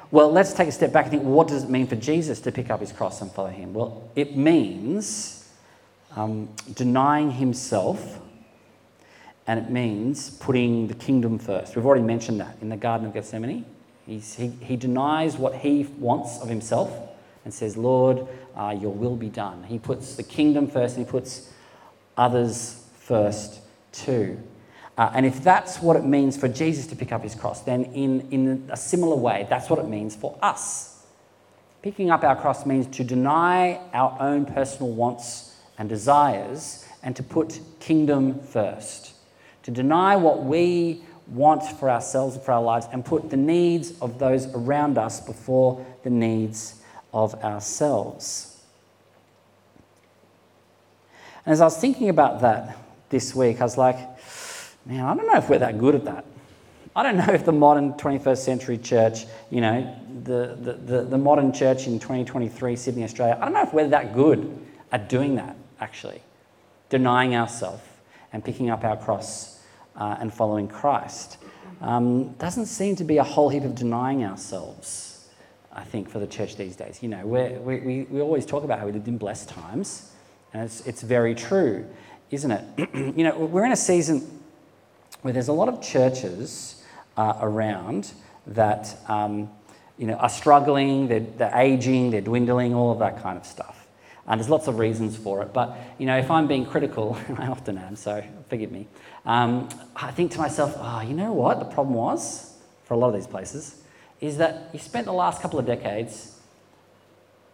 Well, 0.10 0.32
let's 0.32 0.54
take 0.54 0.68
a 0.68 0.72
step 0.72 0.94
back 0.94 1.06
and 1.06 1.12
think 1.12 1.24
what 1.24 1.48
does 1.48 1.64
it 1.64 1.70
mean 1.70 1.86
for 1.88 1.96
Jesus 1.96 2.40
to 2.42 2.52
pick 2.52 2.70
up 2.70 2.80
his 2.80 2.92
cross 2.92 3.22
and 3.22 3.32
follow 3.32 3.50
him? 3.50 3.74
Well, 3.74 4.10
it 4.16 4.38
means 4.38 5.50
um, 6.16 6.50
denying 6.74 7.32
himself 7.32 8.20
and 9.48 9.60
it 9.60 9.70
means 9.70 10.30
putting 10.30 10.88
the 10.88 10.94
kingdom 10.94 11.40
first. 11.40 11.76
We've 11.76 11.86
already 11.86 12.04
mentioned 12.04 12.40
that 12.40 12.58
in 12.62 12.70
the 12.70 12.78
Garden 12.78 13.08
of 13.08 13.14
Gethsemane. 13.14 13.66
He's, 14.08 14.36
he, 14.36 14.48
he 14.48 14.76
denies 14.78 15.38
what 15.38 15.56
he 15.56 15.84
wants 16.00 16.40
of 16.40 16.50
himself 16.50 16.92
and 17.44 17.54
says, 17.54 17.78
Lord, 17.78 18.26
uh, 18.56 18.76
your 18.80 18.94
will 18.94 19.16
be 19.16 19.30
done. 19.30 19.64
He 19.64 19.78
puts 19.78 20.16
the 20.16 20.24
kingdom 20.24 20.68
first 20.68 20.98
and 20.98 21.06
he 21.06 21.12
puts 21.12 21.52
others 22.16 22.84
first 23.00 23.60
too. 23.92 24.42
Uh, 24.98 25.12
and 25.14 25.26
if 25.26 25.44
that's 25.44 25.82
what 25.82 25.96
it 25.96 26.06
means 26.06 26.36
for 26.38 26.48
Jesus 26.48 26.88
to 26.88 26.96
pick 26.96 27.12
up 27.12 27.22
his 27.22 27.36
cross, 27.36 27.62
then 27.62 27.84
in, 27.94 28.28
in 28.32 28.68
a 28.72 28.78
similar 28.78 29.16
way, 29.16 29.46
that's 29.50 29.70
what 29.70 29.78
it 29.78 29.88
means 29.88 30.16
for 30.16 30.38
us. 30.42 31.06
Picking 31.84 32.10
up 32.10 32.24
our 32.24 32.36
cross 32.36 32.66
means 32.66 32.88
to 32.98 33.04
deny 33.04 33.80
our 33.94 34.18
own 34.20 34.46
personal 34.46 34.92
wants 34.92 35.56
and 35.78 35.88
desires 35.88 36.86
and 37.04 37.16
to 37.16 37.22
put 37.22 37.60
kingdom 37.80 38.40
first 38.40 39.14
to 39.68 39.72
deny 39.72 40.16
what 40.16 40.46
we 40.46 41.04
want 41.30 41.64
for 41.64 41.90
ourselves 41.90 42.36
and 42.36 42.44
for 42.44 42.54
our 42.54 42.62
lives 42.62 42.88
and 42.92 43.04
put 43.04 43.30
the 43.30 43.38
needs 43.38 43.94
of 44.02 44.20
those 44.20 44.48
around 44.54 44.98
us 44.98 45.20
before 45.20 45.86
the 46.04 46.10
needs 46.10 46.82
of 47.14 47.36
ourselves. 47.44 48.62
And 51.46 51.54
as 51.54 51.62
I 51.62 51.66
was 51.66 51.78
thinking 51.78 52.10
about 52.10 52.42
that 52.42 52.78
this 53.10 53.34
week, 53.34 53.62
I 53.62 53.64
was 53.64 53.78
like, 53.78 53.98
man, 54.86 55.06
I 55.06 55.16
don't 55.16 55.28
know 55.28 55.38
if 55.38 55.50
we're 55.50 55.60
that 55.60 55.78
good 55.78 55.96
at 55.96 56.06
that. 56.06 56.26
I 56.96 57.04
don't 57.04 57.18
know 57.28 57.34
if 57.34 57.46
the 57.46 57.52
modern 57.52 57.94
21st 57.94 58.38
century 58.38 58.78
church, 58.78 59.26
you 59.50 59.62
know, 59.62 59.96
the, 60.24 60.58
the, 60.60 60.74
the, 60.74 61.02
the 61.04 61.18
modern 61.18 61.54
church 61.54 61.88
in 61.88 62.00
2023, 62.00 62.76
Sydney, 62.76 63.04
Australia, 63.04 63.38
I 63.40 63.46
don't 63.46 63.54
know 63.54 63.64
if 63.64 63.74
we're 63.74 63.88
that 63.90 64.14
good 64.14 64.66
at 64.92 65.10
doing 65.10 65.36
that, 65.36 65.56
actually. 65.80 66.22
Denying 66.90 67.36
ourselves 67.36 67.84
and 68.34 68.44
picking 68.44 68.70
up 68.70 68.84
our 68.84 68.98
cross 68.98 69.57
uh, 69.98 70.18
and 70.20 70.34
following 70.34 70.68
Christ. 70.68 71.38
Um, 71.82 72.34
doesn't 72.34 72.68
seem 72.68 72.96
to 72.96 73.04
be 73.04 73.18
a 73.18 73.24
whole 73.24 73.50
heap 73.50 73.64
of 73.64 73.76
denying 73.76 74.24
ourselves, 74.24 75.30
I 75.72 75.84
think, 75.84 76.10
for 76.10 76.20
the 76.20 76.28
church 76.28 76.56
these 76.56 76.76
days. 76.76 77.04
You 77.04 77.10
know, 77.10 77.26
we 77.26 77.78
we, 77.80 78.04
we 78.04 78.22
always 78.22 78.46
talk 78.46 78.64
about 78.64 78.80
how 78.80 78.86
we 78.86 78.92
lived 78.92 79.08
in 79.08 79.18
blessed 79.18 79.50
times, 79.50 80.12
and 80.54 80.64
it's, 80.64 80.86
it's 80.88 81.02
very 81.02 81.36
true, 81.36 81.86
isn't 82.32 82.52
it? 82.52 82.90
you 83.16 83.24
know, 83.24 83.38
we're 83.38 83.66
in 83.66 83.72
a 83.72 83.76
season 83.78 84.42
where 85.22 85.34
there's 85.34 85.50
a 85.50 85.54
lot 85.54 85.68
of 85.68 85.82
churches 85.82 86.84
uh, 87.16 87.38
around 87.42 88.14
that, 88.48 88.96
um, 89.08 89.50
you 89.98 90.08
know, 90.08 90.14
are 90.16 90.30
struggling, 90.30 91.08
they're, 91.08 91.20
they're 91.20 91.56
aging, 91.56 92.12
they're 92.12 92.22
dwindling, 92.22 92.74
all 92.74 92.92
of 92.92 93.00
that 93.00 93.22
kind 93.22 93.38
of 93.38 93.46
stuff. 93.46 93.77
And 94.28 94.40
there's 94.40 94.50
lots 94.50 94.68
of 94.68 94.78
reasons 94.78 95.16
for 95.16 95.42
it. 95.42 95.54
But, 95.54 95.78
you 95.98 96.06
know, 96.06 96.18
if 96.18 96.30
I'm 96.30 96.48
being 96.48 96.66
critical, 96.66 97.18
and 97.28 97.40
I 97.40 97.48
often 97.48 97.78
am, 97.78 97.96
so 97.96 98.24
forgive 98.50 98.72
me, 98.72 98.88
um, 99.26 99.70
I 99.96 100.12
think 100.12 100.32
to 100.34 100.40
myself, 100.40 100.76
oh, 100.78 101.02
you 101.02 101.14
know 101.14 101.34
what 101.34 101.60
the 101.60 101.66
problem 101.66 101.96
was 101.96 102.54
for 102.84 102.94
a 102.94 102.98
lot 102.98 103.08
of 103.08 103.14
these 103.14 103.28
places? 103.28 103.82
Is 104.20 104.38
that 104.38 104.70
you 104.74 104.80
spent 104.80 105.06
the 105.06 105.14
last 105.14 105.42
couple 105.42 105.60
of 105.60 105.66
decades 105.66 106.38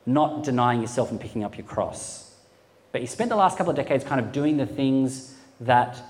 not 0.06 0.44
denying 0.44 0.82
yourself 0.82 1.12
and 1.12 1.20
picking 1.20 1.44
up 1.44 1.58
your 1.58 1.65
cross. 1.65 2.36
But 2.92 3.01
you 3.01 3.08
spent 3.08 3.30
the 3.30 3.36
last 3.36 3.58
couple 3.58 3.72
of 3.72 3.77
decades 3.77 4.03
kind 4.03 4.20
of 4.20 4.32
doing 4.32 4.58
the 4.58 4.65
things 4.65 5.36
that 5.62 6.01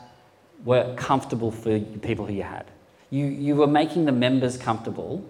were 0.65 0.93
comfortable 0.95 1.51
for 1.51 1.79
the 1.79 1.99
people 1.99 2.25
who 2.25 2.33
you 2.33 2.43
had. 2.43 2.65
You, 3.09 3.25
you 3.25 3.55
were 3.55 3.67
making 3.67 4.05
the 4.05 4.11
members 4.11 4.57
comfortable 4.57 5.23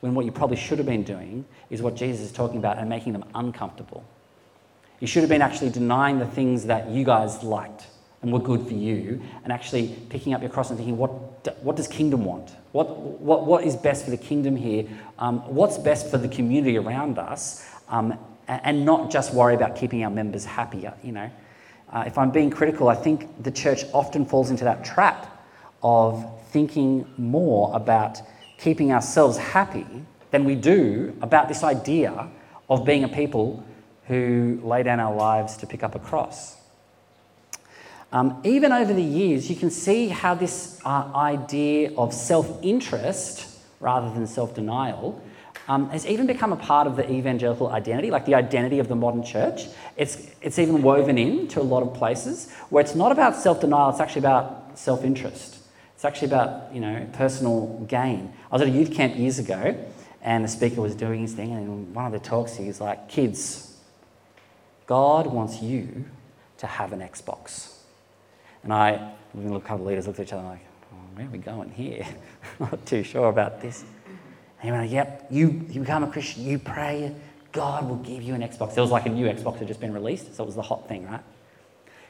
when 0.00 0.14
what 0.14 0.24
you 0.24 0.32
probably 0.32 0.56
should 0.56 0.78
have 0.78 0.86
been 0.86 1.04
doing 1.04 1.44
is 1.70 1.82
what 1.82 1.94
Jesus 1.94 2.26
is 2.26 2.32
talking 2.32 2.58
about 2.58 2.78
and 2.78 2.88
making 2.88 3.12
them 3.12 3.24
uncomfortable. 3.34 4.04
You 5.00 5.06
should 5.06 5.22
have 5.22 5.30
been 5.30 5.42
actually 5.42 5.70
denying 5.70 6.18
the 6.18 6.26
things 6.26 6.66
that 6.66 6.90
you 6.90 7.04
guys 7.04 7.42
liked 7.42 7.86
and 8.22 8.30
were 8.30 8.38
good 8.38 8.66
for 8.66 8.74
you, 8.74 9.22
and 9.44 9.52
actually 9.52 9.96
picking 10.10 10.34
up 10.34 10.42
your 10.42 10.50
cross 10.50 10.68
and 10.68 10.78
thinking, 10.78 10.98
what, 10.98 11.10
what 11.64 11.74
does 11.74 11.88
kingdom 11.88 12.22
want? 12.22 12.50
What, 12.72 12.98
what, 12.98 13.46
what 13.46 13.64
is 13.64 13.76
best 13.76 14.04
for 14.04 14.10
the 14.10 14.18
kingdom 14.18 14.56
here? 14.56 14.86
Um, 15.18 15.38
what's 15.54 15.78
best 15.78 16.10
for 16.10 16.18
the 16.18 16.28
community 16.28 16.76
around 16.76 17.18
us? 17.18 17.66
Um, 17.88 18.18
and 18.46 18.84
not 18.84 19.10
just 19.10 19.32
worry 19.32 19.54
about 19.54 19.74
keeping 19.74 20.04
our 20.04 20.10
members 20.10 20.44
happier, 20.44 20.92
you 21.02 21.12
know. 21.12 21.30
Uh, 21.90 22.04
if 22.06 22.18
I'm 22.18 22.30
being 22.30 22.50
critical, 22.50 22.88
I 22.88 22.94
think 22.94 23.42
the 23.42 23.50
church 23.50 23.84
often 23.94 24.26
falls 24.26 24.50
into 24.50 24.64
that 24.64 24.84
trap 24.84 25.42
of 25.82 26.42
thinking 26.50 27.06
more 27.16 27.74
about 27.74 28.18
keeping 28.58 28.92
ourselves 28.92 29.38
happy 29.38 29.86
than 30.30 30.44
we 30.44 30.56
do 30.56 31.16
about 31.22 31.48
this 31.48 31.64
idea 31.64 32.28
of 32.68 32.84
being 32.84 33.04
a 33.04 33.08
people 33.08 33.64
who 34.10 34.58
lay 34.64 34.82
down 34.82 34.98
our 34.98 35.14
lives 35.14 35.56
to 35.58 35.68
pick 35.68 35.84
up 35.84 35.94
a 35.94 36.00
cross. 36.00 36.56
Um, 38.10 38.40
even 38.42 38.72
over 38.72 38.92
the 38.92 39.00
years, 39.02 39.48
you 39.48 39.54
can 39.54 39.70
see 39.70 40.08
how 40.08 40.34
this 40.34 40.80
uh, 40.84 41.12
idea 41.14 41.92
of 41.96 42.12
self 42.12 42.58
interest 42.60 43.46
rather 43.78 44.12
than 44.12 44.26
self 44.26 44.52
denial 44.52 45.22
um, 45.68 45.88
has 45.90 46.04
even 46.06 46.26
become 46.26 46.52
a 46.52 46.56
part 46.56 46.88
of 46.88 46.96
the 46.96 47.08
evangelical 47.08 47.68
identity, 47.68 48.10
like 48.10 48.26
the 48.26 48.34
identity 48.34 48.80
of 48.80 48.88
the 48.88 48.96
modern 48.96 49.22
church. 49.22 49.66
It's, 49.96 50.26
it's 50.42 50.58
even 50.58 50.82
woven 50.82 51.16
into 51.16 51.60
a 51.60 51.62
lot 51.62 51.84
of 51.84 51.94
places 51.94 52.50
where 52.68 52.84
it's 52.84 52.96
not 52.96 53.12
about 53.12 53.36
self 53.36 53.60
denial, 53.60 53.90
it's 53.90 54.00
actually 54.00 54.22
about 54.22 54.76
self 54.76 55.04
interest. 55.04 55.58
It's 55.94 56.04
actually 56.04 56.28
about 56.28 56.74
you 56.74 56.80
know 56.80 57.06
personal 57.12 57.86
gain. 57.88 58.32
I 58.50 58.56
was 58.56 58.62
at 58.62 58.66
a 58.66 58.72
youth 58.72 58.92
camp 58.92 59.16
years 59.16 59.38
ago, 59.38 59.76
and 60.20 60.44
the 60.44 60.48
speaker 60.48 60.80
was 60.80 60.96
doing 60.96 61.20
his 61.20 61.32
thing, 61.32 61.52
and 61.52 61.62
in 61.62 61.94
one 61.94 62.06
of 62.06 62.12
the 62.12 62.18
talks, 62.18 62.56
he 62.56 62.66
was 62.66 62.80
like, 62.80 63.08
"Kids, 63.08 63.69
God 64.90 65.26
wants 65.28 65.62
you 65.62 66.04
to 66.58 66.66
have 66.66 66.92
an 66.92 67.00
Xbox." 67.00 67.76
And 68.62 68.72
I, 68.72 68.88
a 69.34 69.60
couple 69.60 69.76
of 69.76 69.86
leaders 69.86 70.06
looked 70.06 70.20
at 70.20 70.26
each 70.26 70.32
other 70.32 70.42
like, 70.42 70.66
oh, 70.92 70.96
"Where 71.14 71.26
are 71.26 71.30
we 71.30 71.38
going 71.38 71.70
here? 71.70 72.06
Not 72.60 72.84
too 72.84 73.02
sure 73.02 73.28
about 73.28 73.60
this." 73.62 73.84
And 74.62 74.74
he 74.74 74.78
went, 74.78 74.90
Yep, 74.90 75.26
you, 75.30 75.66
you 75.70 75.80
become 75.80 76.04
a 76.04 76.10
Christian, 76.10 76.44
you 76.44 76.58
pray, 76.58 77.14
God 77.52 77.88
will 77.88 77.96
give 77.96 78.22
you 78.22 78.34
an 78.34 78.42
Xbox. 78.42 78.76
It 78.76 78.80
was 78.80 78.90
like 78.90 79.06
a 79.06 79.10
new 79.10 79.26
Xbox 79.26 79.58
had 79.58 79.68
just 79.68 79.80
been 79.80 79.94
released, 79.94 80.34
so 80.34 80.42
it 80.44 80.46
was 80.46 80.54
the 80.54 80.62
hot 80.62 80.86
thing, 80.88 81.06
right? 81.06 81.22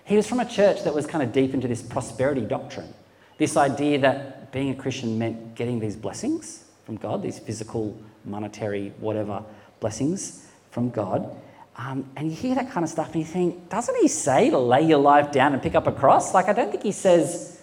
He 0.05 0.17
was 0.17 0.27
from 0.27 0.41
a 0.41 0.45
church 0.45 0.83
that 0.85 0.95
was 0.95 1.07
kind 1.07 1.23
of 1.23 1.33
deep 1.33 1.55
into 1.55 1.69
this 1.69 1.83
prosperity 1.83 2.43
doctrine. 2.43 2.93
This 3.39 3.57
idea 3.57 3.99
that 4.01 4.53
being 4.53 4.71
a 4.71 4.75
Christian 4.75 5.19
meant 5.19 5.55
getting 5.55 5.79
these 5.79 5.97
blessings 5.97 6.65
from 6.85 6.97
God, 6.97 7.23
these 7.23 7.39
physical, 7.39 7.97
monetary, 8.25 8.93
whatever 8.99 9.45
blessings 9.79 10.47
from 10.71 10.91
God. 10.91 11.35
Um, 11.77 12.11
and 12.17 12.29
you 12.29 12.37
hear 12.37 12.55
that 12.57 12.71
kind 12.71 12.85
of 12.85 12.91
stuff 12.91 13.13
and 13.13 13.17
you 13.17 13.25
think, 13.25 13.71
doesn't 13.71 13.97
he 13.97 14.09
say 14.09 14.51
to 14.51 14.59
lay 14.59 14.83
your 14.83 14.99
life 14.99 15.33
down 15.33 15.55
and 15.55 15.63
pick 15.63 15.75
up 15.75 15.87
a 15.87 15.93
cross? 15.93 16.35
Like, 16.35 16.49
I 16.49 16.53
don't 16.53 16.71
think 16.71 16.83
he 16.83 16.93
says, 16.93 17.61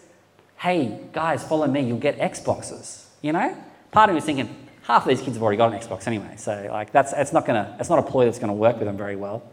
hey, 0.58 1.00
guys, 1.14 1.44
follow 1.44 1.68
me, 1.68 1.82
you'll 1.82 2.00
get 2.00 2.18
Xboxes. 2.18 3.06
You 3.22 3.34
know? 3.34 3.56
Part 3.92 4.10
of 4.10 4.16
me 4.16 4.20
is 4.20 4.26
thinking, 4.26 4.68
half 4.88 5.04
of 5.04 5.10
these 5.10 5.22
kids 5.22 5.36
have 5.36 5.44
already 5.44 5.58
got 5.58 5.74
an 5.74 5.80
Xbox 5.80 6.08
anyway. 6.08 6.34
So 6.38 6.68
like 6.72 6.92
that's 6.92 7.14
it's 7.14 7.34
not 7.34 7.46
gonna 7.46 7.76
it's 7.80 7.90
not 7.90 8.00
a 8.00 8.04
ploy 8.04 8.26
that's 8.26 8.40
going 8.40 8.50
to 8.50 8.54
work 8.54 8.78
with 8.78 8.88
them 8.88 8.98
very 8.98 9.16
well. 9.16 9.44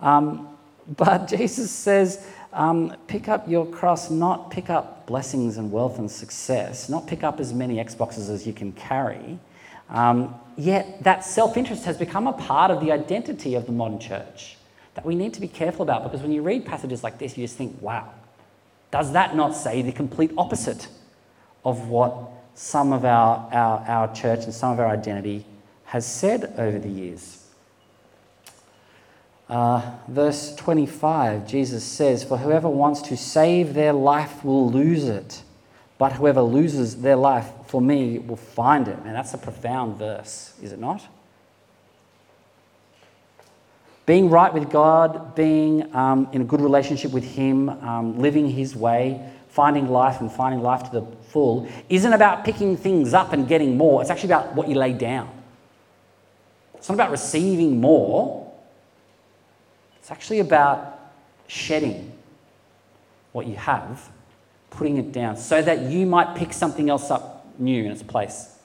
Um, 0.00 0.48
but 0.96 1.26
Jesus 1.36 1.70
says, 1.70 2.26
um, 2.52 2.94
pick 3.06 3.28
up 3.28 3.48
your 3.48 3.66
cross, 3.66 4.10
not 4.10 4.50
pick 4.50 4.70
up 4.70 5.06
blessings 5.06 5.56
and 5.56 5.72
wealth 5.72 5.98
and 5.98 6.10
success, 6.10 6.88
not 6.88 7.06
pick 7.06 7.24
up 7.24 7.40
as 7.40 7.52
many 7.52 7.76
Xboxes 7.76 8.28
as 8.30 8.46
you 8.46 8.52
can 8.52 8.72
carry. 8.72 9.38
Um, 9.88 10.34
yet 10.56 11.02
that 11.04 11.24
self 11.24 11.56
interest 11.56 11.84
has 11.84 11.96
become 11.96 12.26
a 12.26 12.32
part 12.32 12.70
of 12.70 12.80
the 12.80 12.92
identity 12.92 13.54
of 13.54 13.66
the 13.66 13.72
modern 13.72 13.98
church 13.98 14.56
that 14.94 15.06
we 15.06 15.14
need 15.14 15.32
to 15.34 15.40
be 15.40 15.48
careful 15.48 15.82
about 15.82 16.02
because 16.02 16.20
when 16.20 16.32
you 16.32 16.42
read 16.42 16.66
passages 16.66 17.02
like 17.02 17.18
this, 17.18 17.38
you 17.38 17.44
just 17.44 17.56
think, 17.56 17.80
wow, 17.80 18.12
does 18.90 19.12
that 19.12 19.36
not 19.36 19.54
say 19.54 19.82
the 19.82 19.92
complete 19.92 20.32
opposite 20.36 20.88
of 21.64 21.88
what 21.88 22.14
some 22.58 22.92
of 22.92 23.04
our, 23.04 23.48
our, 23.52 23.78
our 23.86 24.14
church 24.14 24.44
and 24.44 24.52
some 24.52 24.72
of 24.72 24.80
our 24.80 24.88
identity 24.88 25.44
has 25.84 26.04
said 26.04 26.52
over 26.58 26.78
the 26.78 26.88
years. 26.88 27.46
Uh, 29.48 29.92
verse 30.08 30.54
25, 30.56 31.46
Jesus 31.46 31.84
says, 31.84 32.24
For 32.24 32.36
whoever 32.36 32.68
wants 32.68 33.00
to 33.02 33.16
save 33.16 33.74
their 33.74 33.92
life 33.92 34.44
will 34.44 34.68
lose 34.70 35.04
it, 35.04 35.42
but 35.98 36.12
whoever 36.12 36.40
loses 36.40 37.02
their 37.02 37.16
life 37.16 37.46
for 37.66 37.80
me 37.80 38.18
will 38.18 38.36
find 38.36 38.88
it. 38.88 38.96
And 39.04 39.14
that's 39.14 39.34
a 39.34 39.38
profound 39.38 39.98
verse, 39.98 40.54
is 40.62 40.72
it 40.72 40.78
not? 40.78 41.04
Being 44.06 44.30
right 44.30 44.54
with 44.54 44.70
God, 44.70 45.34
being 45.34 45.94
um, 45.94 46.28
in 46.32 46.40
a 46.40 46.44
good 46.44 46.60
relationship 46.60 47.10
with 47.10 47.24
Him, 47.24 47.68
um, 47.68 48.18
living 48.18 48.48
His 48.48 48.74
way, 48.74 49.20
finding 49.48 49.88
life 49.88 50.20
and 50.20 50.30
finding 50.30 50.62
life 50.62 50.84
to 50.84 51.00
the 51.00 51.02
full 51.30 51.68
isn't 51.88 52.12
about 52.12 52.44
picking 52.44 52.76
things 52.76 53.12
up 53.12 53.32
and 53.32 53.48
getting 53.48 53.76
more. 53.76 54.00
It's 54.00 54.10
actually 54.10 54.30
about 54.32 54.54
what 54.54 54.68
you 54.68 54.76
lay 54.76 54.92
down. 54.92 55.28
It's 56.74 56.88
not 56.88 56.94
about 56.94 57.10
receiving 57.10 57.80
more. 57.80 58.50
It's 59.98 60.10
actually 60.10 60.38
about 60.38 61.12
shedding 61.48 62.12
what 63.32 63.46
you 63.46 63.56
have, 63.56 64.10
putting 64.70 64.96
it 64.96 65.12
down, 65.12 65.36
so 65.36 65.62
that 65.62 65.82
you 65.90 66.06
might 66.06 66.36
pick 66.36 66.52
something 66.52 66.90
else 66.90 67.10
up 67.10 67.46
new 67.58 67.84
in 67.84 67.90
its 67.90 68.02
place. 68.02 68.56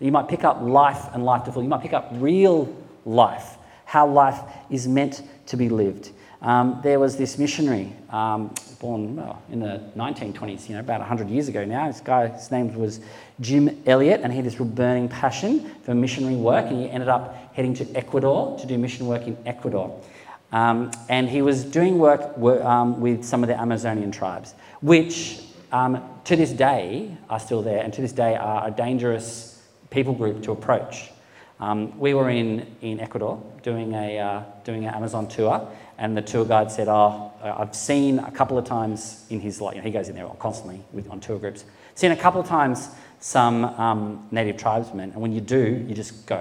You 0.00 0.12
might 0.12 0.28
pick 0.28 0.44
up 0.44 0.60
life 0.60 1.08
and 1.14 1.24
life 1.24 1.44
to 1.44 1.52
full. 1.52 1.62
You 1.62 1.68
might 1.68 1.82
pick 1.82 1.94
up 1.94 2.08
real 2.12 2.74
life, 3.04 3.56
how 3.86 4.06
life 4.06 4.40
is 4.70 4.86
meant 4.86 5.22
to 5.46 5.56
be 5.56 5.68
lived. 5.68 6.10
Um, 6.42 6.80
there 6.82 7.00
was 7.00 7.16
this 7.16 7.38
missionary 7.38 7.92
um, 8.10 8.54
born 8.78 9.16
well, 9.16 9.42
in 9.50 9.60
the 9.60 9.82
1920s, 9.96 10.68
you 10.68 10.74
know, 10.74 10.80
about 10.80 11.00
100 11.00 11.28
years 11.28 11.48
ago 11.48 11.64
now. 11.64 11.86
This 11.86 12.00
guy, 12.00 12.28
his 12.28 12.50
name 12.50 12.74
was 12.74 13.00
Jim 13.40 13.82
Elliot, 13.86 14.20
and 14.22 14.32
he 14.32 14.36
had 14.36 14.44
this 14.44 14.60
real 14.60 14.68
burning 14.68 15.08
passion 15.08 15.70
for 15.82 15.94
missionary 15.94 16.36
work, 16.36 16.66
and 16.66 16.78
he 16.78 16.90
ended 16.90 17.08
up 17.08 17.34
heading 17.54 17.72
to 17.74 17.90
Ecuador 17.96 18.58
to 18.58 18.66
do 18.66 18.76
mission 18.76 19.06
work 19.06 19.26
in 19.26 19.36
Ecuador. 19.46 19.98
Um, 20.52 20.90
and 21.08 21.28
he 21.28 21.42
was 21.42 21.64
doing 21.64 21.98
work, 21.98 22.38
um, 22.38 23.00
with 23.00 23.24
some 23.24 23.42
of 23.42 23.48
the 23.48 23.58
Amazonian 23.58 24.12
tribes, 24.12 24.54
which 24.82 25.40
um, 25.76 26.02
to 26.24 26.36
this 26.36 26.52
day 26.52 27.14
are 27.28 27.38
still 27.38 27.60
there, 27.60 27.82
and 27.82 27.92
to 27.92 28.00
this 28.00 28.12
day 28.12 28.34
are 28.34 28.66
a 28.66 28.70
dangerous 28.70 29.62
people 29.90 30.14
group 30.14 30.42
to 30.44 30.52
approach. 30.52 31.10
Um, 31.60 31.98
we 31.98 32.14
were 32.14 32.30
in, 32.30 32.66
in 32.80 32.98
Ecuador 32.98 33.42
doing, 33.62 33.92
a, 33.92 34.18
uh, 34.18 34.42
doing 34.64 34.86
an 34.86 34.94
Amazon 34.94 35.28
tour, 35.28 35.68
and 35.98 36.16
the 36.16 36.22
tour 36.22 36.46
guide 36.46 36.70
said, 36.70 36.88
Oh, 36.88 37.30
I've 37.42 37.74
seen 37.74 38.18
a 38.20 38.30
couple 38.30 38.56
of 38.56 38.64
times 38.64 39.26
in 39.28 39.40
his 39.40 39.60
life, 39.60 39.74
you 39.74 39.82
know, 39.82 39.86
he 39.86 39.92
goes 39.92 40.08
in 40.08 40.14
there 40.14 40.26
constantly 40.38 40.80
with, 40.92 41.10
on 41.10 41.20
tour 41.20 41.38
groups, 41.38 41.66
seen 41.94 42.10
a 42.10 42.16
couple 42.16 42.40
of 42.40 42.46
times 42.46 42.88
some 43.20 43.64
um, 43.64 44.26
native 44.30 44.56
tribesmen, 44.56 45.12
and 45.12 45.20
when 45.20 45.32
you 45.32 45.42
do, 45.42 45.84
you 45.86 45.94
just 45.94 46.24
go. 46.24 46.40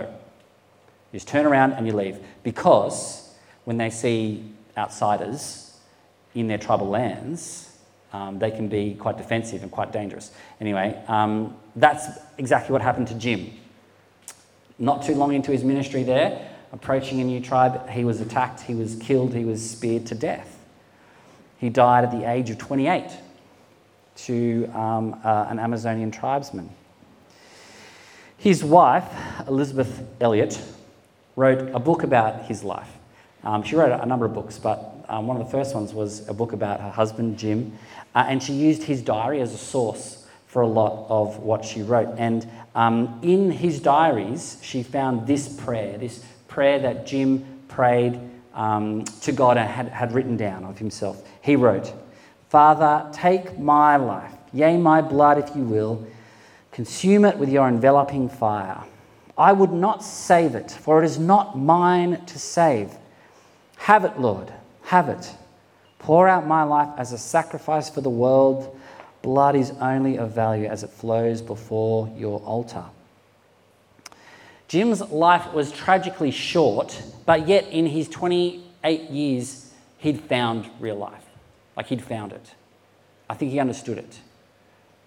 You 1.11 1.19
just 1.19 1.27
turn 1.27 1.45
around 1.45 1.73
and 1.73 1.85
you 1.85 1.93
leave. 1.93 2.19
Because 2.43 3.35
when 3.65 3.77
they 3.77 3.89
see 3.89 4.49
outsiders 4.77 5.77
in 6.33 6.47
their 6.47 6.57
tribal 6.57 6.87
lands, 6.87 7.64
um, 8.15 8.39
they 8.39 8.49
can 8.49 8.69
be 8.69 8.95
quite 8.95 9.17
defensive 9.17 9.61
and 9.61 9.69
quite 9.69 9.91
dangerous. 9.91 10.31
Anyway, 10.61 10.97
um, 11.07 11.55
that's 11.75 12.17
exactly 12.37 12.71
what 12.71 12.81
happened 12.81 13.09
to 13.09 13.13
Jim. 13.15 13.51
Not 14.79 15.03
too 15.03 15.15
long 15.15 15.33
into 15.33 15.51
his 15.51 15.63
ministry 15.65 16.03
there, 16.03 16.49
approaching 16.71 17.19
a 17.19 17.23
new 17.25 17.41
tribe, 17.41 17.89
he 17.89 18.05
was 18.05 18.21
attacked, 18.21 18.61
he 18.61 18.73
was 18.73 18.95
killed, 18.95 19.33
he 19.33 19.43
was 19.43 19.69
speared 19.69 20.05
to 20.07 20.15
death. 20.15 20.57
He 21.57 21.69
died 21.69 22.05
at 22.05 22.11
the 22.11 22.29
age 22.29 22.49
of 22.49 22.57
28 22.57 23.11
to 24.17 24.65
um, 24.73 25.19
uh, 25.23 25.47
an 25.49 25.59
Amazonian 25.59 26.11
tribesman. 26.11 26.69
His 28.37 28.63
wife, 28.63 29.05
Elisabeth 29.45 30.03
Elliot, 30.21 30.61
wrote 31.35 31.69
a 31.75 31.79
book 31.79 32.03
about 32.03 32.43
his 32.43 32.63
life. 32.63 32.91
Um, 33.43 33.61
she 33.63 33.75
wrote 33.75 33.91
a 33.91 34.05
number 34.05 34.25
of 34.25 34.33
books, 34.33 34.57
but 34.57 34.94
um, 35.09 35.27
one 35.27 35.39
of 35.39 35.45
the 35.45 35.51
first 35.51 35.75
ones 35.75 35.93
was 35.93 36.27
a 36.27 36.33
book 36.33 36.53
about 36.53 36.81
her 36.81 36.89
husband, 36.89 37.37
Jim, 37.37 37.77
uh, 38.13 38.25
and 38.27 38.41
she 38.41 38.53
used 38.53 38.83
his 38.83 39.01
diary 39.01 39.41
as 39.41 39.53
a 39.53 39.57
source 39.57 40.25
for 40.47 40.61
a 40.61 40.67
lot 40.67 41.05
of 41.09 41.39
what 41.39 41.65
she 41.65 41.81
wrote. 41.81 42.15
And 42.17 42.47
um, 42.75 43.19
in 43.21 43.51
his 43.51 43.81
diaries, 43.81 44.57
she 44.61 44.83
found 44.83 45.27
this 45.27 45.49
prayer, 45.49 45.97
this 45.97 46.23
prayer 46.47 46.79
that 46.79 47.05
Jim 47.05 47.45
prayed 47.67 48.19
um, 48.53 49.03
to 49.21 49.31
God 49.31 49.57
and 49.57 49.69
had, 49.69 49.89
had 49.89 50.13
written 50.13 50.37
down 50.37 50.63
of 50.63 50.77
himself. 50.77 51.27
He 51.41 51.55
wrote, 51.55 51.93
Father, 52.49 53.09
take 53.11 53.59
my 53.59 53.97
life, 53.97 54.31
yea, 54.53 54.77
my 54.77 55.01
blood, 55.01 55.37
if 55.37 55.53
you 55.55 55.63
will, 55.63 56.07
consume 56.71 57.25
it 57.25 57.37
with 57.37 57.49
your 57.49 57.67
enveloping 57.67 58.29
fire. 58.29 58.81
I 59.37 59.51
would 59.51 59.73
not 59.73 60.03
save 60.03 60.55
it, 60.55 60.71
for 60.71 61.03
it 61.03 61.05
is 61.05 61.19
not 61.19 61.57
mine 61.57 62.25
to 62.25 62.39
save. 62.39 62.93
Have 63.77 64.05
it, 64.05 64.19
Lord, 64.19 64.53
have 64.85 65.09
it. 65.09 65.33
Pour 65.99 66.27
out 66.27 66.47
my 66.47 66.63
life 66.63 66.89
as 66.97 67.11
a 67.11 67.17
sacrifice 67.17 67.89
for 67.89 68.01
the 68.01 68.09
world. 68.09 68.79
Blood 69.21 69.55
is 69.55 69.71
only 69.81 70.17
of 70.17 70.31
value 70.31 70.67
as 70.67 70.83
it 70.83 70.91
flows 70.91 71.41
before 71.41 72.11
your 72.15 72.39
altar. 72.41 72.83
Jim's 74.67 75.01
life 75.11 75.53
was 75.53 75.71
tragically 75.71 76.31
short, 76.31 77.01
but 77.25 77.47
yet 77.47 77.67
in 77.67 77.87
his 77.87 78.07
28 78.09 79.09
years, 79.09 79.71
he'd 79.97 80.21
found 80.21 80.69
real 80.79 80.95
life. 80.95 81.25
Like 81.75 81.87
he'd 81.87 82.03
found 82.03 82.31
it. 82.31 82.53
I 83.29 83.33
think 83.33 83.51
he 83.51 83.59
understood 83.59 83.97
it. 83.97 84.19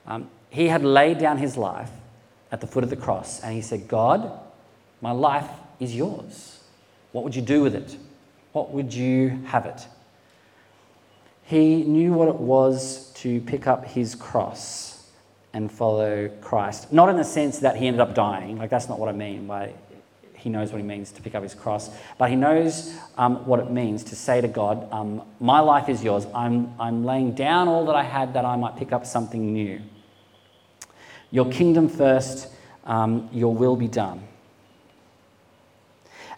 Um, 0.06 0.28
he 0.50 0.68
had 0.68 0.84
laid 0.84 1.18
down 1.18 1.38
his 1.38 1.56
life 1.56 1.90
at 2.50 2.60
the 2.60 2.66
foot 2.66 2.82
of 2.82 2.90
the 2.90 2.96
cross 2.96 3.40
and 3.42 3.54
he 3.54 3.62
said, 3.62 3.86
God, 3.86 4.32
my 5.00 5.12
life 5.12 5.48
is 5.78 5.94
yours. 5.94 6.60
What 7.12 7.24
would 7.24 7.36
you 7.36 7.42
do 7.42 7.62
with 7.62 7.74
it? 7.74 7.96
What 8.58 8.72
would 8.72 8.92
you 8.92 9.38
have 9.44 9.66
it? 9.66 9.86
He 11.44 11.84
knew 11.84 12.12
what 12.12 12.26
it 12.26 12.34
was 12.34 13.12
to 13.18 13.40
pick 13.42 13.68
up 13.68 13.84
his 13.84 14.16
cross 14.16 15.06
and 15.52 15.70
follow 15.70 16.28
Christ. 16.40 16.92
Not 16.92 17.08
in 17.08 17.16
the 17.16 17.22
sense 17.22 17.60
that 17.60 17.76
he 17.76 17.86
ended 17.86 18.00
up 18.00 18.16
dying, 18.16 18.58
like 18.58 18.68
that's 18.68 18.88
not 18.88 18.98
what 18.98 19.08
I 19.08 19.12
mean 19.12 19.46
by 19.46 19.74
he 20.34 20.50
knows 20.50 20.72
what 20.72 20.78
he 20.78 20.84
means 20.84 21.12
to 21.12 21.22
pick 21.22 21.36
up 21.36 21.44
his 21.44 21.54
cross, 21.54 21.88
but 22.18 22.30
he 22.30 22.34
knows 22.34 22.96
um, 23.16 23.46
what 23.46 23.60
it 23.60 23.70
means 23.70 24.02
to 24.04 24.16
say 24.16 24.40
to 24.40 24.48
God, 24.48 24.88
um, 24.92 25.22
My 25.38 25.60
life 25.60 25.88
is 25.88 26.02
yours. 26.02 26.26
I'm, 26.34 26.74
I'm 26.80 27.04
laying 27.04 27.34
down 27.34 27.68
all 27.68 27.86
that 27.86 27.94
I 27.94 28.02
had 28.02 28.34
that 28.34 28.44
I 28.44 28.56
might 28.56 28.76
pick 28.76 28.92
up 28.92 29.06
something 29.06 29.52
new. 29.52 29.80
Your 31.30 31.48
kingdom 31.48 31.88
first, 31.88 32.48
um, 32.84 33.28
your 33.32 33.54
will 33.54 33.76
be 33.76 33.86
done. 33.86 34.24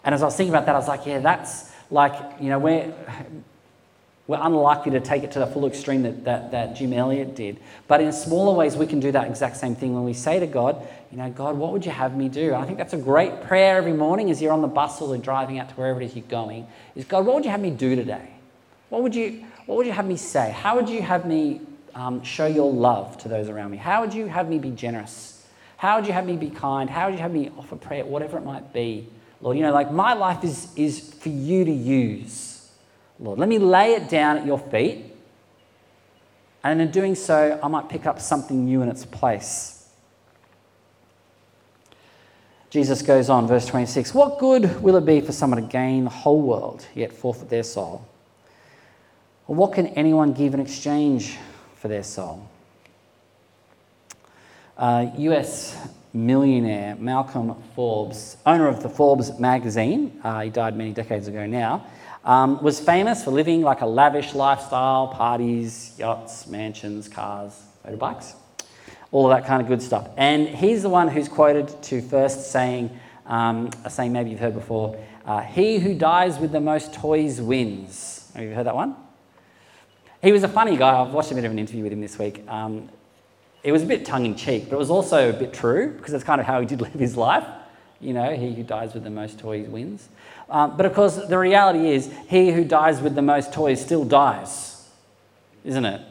And 0.03 0.13
as 0.13 0.21
I 0.21 0.25
was 0.25 0.35
thinking 0.35 0.53
about 0.53 0.67
that, 0.67 0.75
I 0.75 0.77
was 0.77 0.87
like, 0.87 1.07
yeah, 1.07 1.17
that's 1.17 1.70
like, 1.91 2.13
you 2.39 2.49
know, 2.49 2.57
we're, 2.57 2.93
we're 4.27 4.39
unlikely 4.41 4.91
to 4.91 5.01
take 5.01 5.23
it 5.23 5.31
to 5.33 5.39
the 5.39 5.47
full 5.47 5.65
extreme 5.65 6.03
that, 6.03 6.23
that, 6.23 6.51
that 6.51 6.75
Jim 6.75 6.93
Elliot 6.93 7.35
did. 7.35 7.59
But 7.87 8.01
in 8.01 8.13
smaller 8.13 8.55
ways, 8.55 8.77
we 8.77 8.87
can 8.87 8.99
do 9.01 9.11
that 9.11 9.27
exact 9.27 9.57
same 9.57 9.75
thing 9.75 9.93
when 9.93 10.05
we 10.05 10.13
say 10.13 10.39
to 10.39 10.47
God, 10.47 10.87
you 11.11 11.17
know, 11.17 11.29
God, 11.29 11.57
what 11.57 11.73
would 11.73 11.85
you 11.85 11.91
have 11.91 12.15
me 12.15 12.29
do? 12.29 12.55
I 12.55 12.65
think 12.65 12.77
that's 12.77 12.93
a 12.93 12.97
great 12.97 13.41
prayer 13.43 13.77
every 13.77 13.91
morning 13.91 14.31
as 14.31 14.41
you're 14.41 14.53
on 14.53 14.61
the 14.61 14.67
bus 14.67 15.01
or 15.01 15.15
driving 15.17 15.59
out 15.59 15.69
to 15.69 15.75
wherever 15.75 16.01
it 16.01 16.05
is 16.05 16.15
you're 16.15 16.23
going. 16.25 16.65
Is 16.95 17.03
God, 17.03 17.25
what 17.25 17.35
would 17.35 17.43
you 17.43 17.51
have 17.51 17.59
me 17.59 17.71
do 17.71 17.95
today? 17.95 18.29
What 18.87 19.03
would 19.03 19.13
you, 19.13 19.45
what 19.65 19.77
would 19.77 19.85
you 19.85 19.91
have 19.91 20.07
me 20.07 20.15
say? 20.15 20.51
How 20.51 20.75
would 20.77 20.89
you 20.89 21.01
have 21.01 21.25
me 21.25 21.59
um, 21.93 22.23
show 22.23 22.45
your 22.45 22.71
love 22.71 23.17
to 23.19 23.27
those 23.27 23.49
around 23.49 23.71
me? 23.71 23.77
How 23.77 24.01
would 24.01 24.13
you 24.13 24.27
have 24.27 24.47
me 24.47 24.59
be 24.59 24.71
generous? 24.71 25.45
How 25.75 25.97
would 25.97 26.07
you 26.07 26.13
have 26.13 26.25
me 26.25 26.37
be 26.37 26.49
kind? 26.49 26.89
How 26.89 27.07
would 27.07 27.15
you 27.15 27.21
have 27.21 27.33
me 27.33 27.51
offer 27.57 27.75
prayer? 27.75 28.05
Whatever 28.05 28.37
it 28.37 28.45
might 28.45 28.71
be. 28.71 29.09
Lord, 29.41 29.57
you 29.57 29.63
know, 29.63 29.73
like 29.73 29.91
my 29.91 30.13
life 30.13 30.43
is, 30.43 30.69
is 30.75 31.13
for 31.15 31.29
you 31.29 31.65
to 31.65 31.71
use. 31.71 32.69
Lord, 33.19 33.39
let 33.39 33.49
me 33.49 33.57
lay 33.59 33.93
it 33.93 34.09
down 34.09 34.37
at 34.37 34.45
your 34.45 34.59
feet. 34.59 35.05
And 36.63 36.79
in 36.79 36.91
doing 36.91 37.15
so, 37.15 37.59
I 37.61 37.67
might 37.67 37.89
pick 37.89 38.05
up 38.05 38.19
something 38.19 38.65
new 38.65 38.81
in 38.83 38.89
its 38.89 39.05
place. 39.05 39.89
Jesus 42.69 43.01
goes 43.01 43.29
on, 43.29 43.47
verse 43.47 43.65
26 43.65 44.13
What 44.13 44.39
good 44.39 44.81
will 44.81 44.95
it 44.95 45.05
be 45.05 45.21
for 45.21 45.31
someone 45.31 45.61
to 45.61 45.67
gain 45.67 46.05
the 46.05 46.09
whole 46.09 46.41
world, 46.41 46.85
yet 46.95 47.11
forfeit 47.11 47.49
their 47.49 47.63
soul? 47.63 48.07
Or 49.47 49.55
what 49.55 49.73
can 49.73 49.87
anyone 49.87 50.33
give 50.33 50.53
in 50.53 50.59
exchange 50.59 51.37
for 51.75 51.87
their 51.87 52.03
soul? 52.03 52.47
Uh, 54.77 55.07
US 55.17 55.75
millionaire 56.13 56.95
Malcolm 56.99 57.55
Forbes, 57.75 58.37
owner 58.45 58.67
of 58.67 58.83
the 58.83 58.89
Forbes 58.89 59.39
magazine, 59.39 60.19
uh, 60.23 60.41
he 60.41 60.49
died 60.49 60.75
many 60.75 60.91
decades 60.91 61.27
ago 61.27 61.45
now, 61.45 61.85
um, 62.23 62.61
was 62.61 62.79
famous 62.79 63.23
for 63.23 63.31
living 63.31 63.61
like 63.61 63.81
a 63.81 63.85
lavish 63.85 64.33
lifestyle 64.33 65.07
parties, 65.07 65.95
yachts, 65.97 66.47
mansions, 66.47 67.07
cars, 67.07 67.63
motorbikes, 67.85 68.33
all 69.11 69.31
of 69.31 69.35
that 69.35 69.47
kind 69.47 69.61
of 69.61 69.67
good 69.67 69.81
stuff. 69.81 70.09
And 70.17 70.47
he's 70.47 70.83
the 70.83 70.89
one 70.89 71.07
who's 71.07 71.27
quoted 71.27 71.81
to 71.83 72.01
first 72.01 72.51
saying, 72.51 72.91
um, 73.25 73.69
a 73.83 73.89
saying 73.89 74.13
maybe 74.13 74.29
you've 74.29 74.39
heard 74.39 74.53
before, 74.53 74.97
uh, 75.25 75.41
He 75.41 75.79
who 75.79 75.93
dies 75.93 76.39
with 76.39 76.51
the 76.51 76.61
most 76.61 76.93
toys 76.93 77.41
wins. 77.41 78.31
Have 78.35 78.43
you 78.43 78.53
heard 78.53 78.67
that 78.67 78.75
one? 78.75 78.95
He 80.21 80.31
was 80.31 80.43
a 80.43 80.47
funny 80.47 80.77
guy. 80.77 80.99
I've 80.99 81.13
watched 81.13 81.31
a 81.31 81.35
bit 81.35 81.45
of 81.45 81.51
an 81.51 81.57
interview 81.57 81.83
with 81.83 81.93
him 81.93 82.01
this 82.01 82.19
week. 82.19 82.43
Um, 82.47 82.89
it 83.63 83.71
was 83.71 83.83
a 83.83 83.85
bit 83.85 84.05
tongue 84.05 84.25
in 84.25 84.35
cheek, 84.35 84.65
but 84.69 84.75
it 84.75 84.79
was 84.79 84.89
also 84.89 85.29
a 85.29 85.33
bit 85.33 85.53
true 85.53 85.91
because 85.91 86.11
that's 86.11 86.23
kind 86.23 86.41
of 86.41 86.47
how 86.47 86.59
he 86.59 86.65
did 86.65 86.81
live 86.81 86.93
his 86.93 87.15
life. 87.15 87.45
You 87.99 88.13
know, 88.13 88.35
he 88.35 88.53
who 88.53 88.63
dies 88.63 88.93
with 88.93 89.03
the 89.03 89.11
most 89.11 89.37
toys 89.37 89.67
wins. 89.67 90.09
Um, 90.49 90.75
but 90.75 90.85
of 90.85 90.93
course, 90.93 91.15
the 91.15 91.37
reality 91.37 91.89
is, 91.89 92.11
he 92.27 92.51
who 92.51 92.65
dies 92.65 92.99
with 92.99 93.15
the 93.15 93.21
most 93.21 93.53
toys 93.53 93.79
still 93.79 94.03
dies, 94.03 94.89
isn't 95.63 95.85
it? 95.85 96.01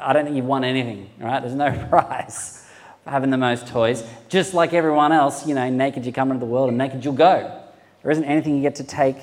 I 0.00 0.12
don't 0.12 0.24
think 0.24 0.36
you've 0.36 0.46
won 0.46 0.62
anything, 0.62 1.10
right? 1.18 1.40
There's 1.40 1.54
no 1.54 1.70
prize 1.90 2.64
for 3.02 3.10
having 3.10 3.30
the 3.30 3.36
most 3.36 3.66
toys. 3.66 4.04
Just 4.28 4.54
like 4.54 4.72
everyone 4.72 5.10
else, 5.10 5.46
you 5.46 5.54
know, 5.54 5.68
naked 5.68 6.06
you 6.06 6.12
come 6.12 6.30
into 6.30 6.40
the 6.40 6.50
world 6.50 6.68
and 6.68 6.78
naked 6.78 7.04
you'll 7.04 7.14
go. 7.14 7.60
There 8.02 8.10
isn't 8.12 8.24
anything 8.24 8.56
you 8.56 8.62
get 8.62 8.76
to 8.76 8.84
take 8.84 9.16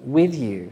with 0.00 0.34
you. 0.34 0.70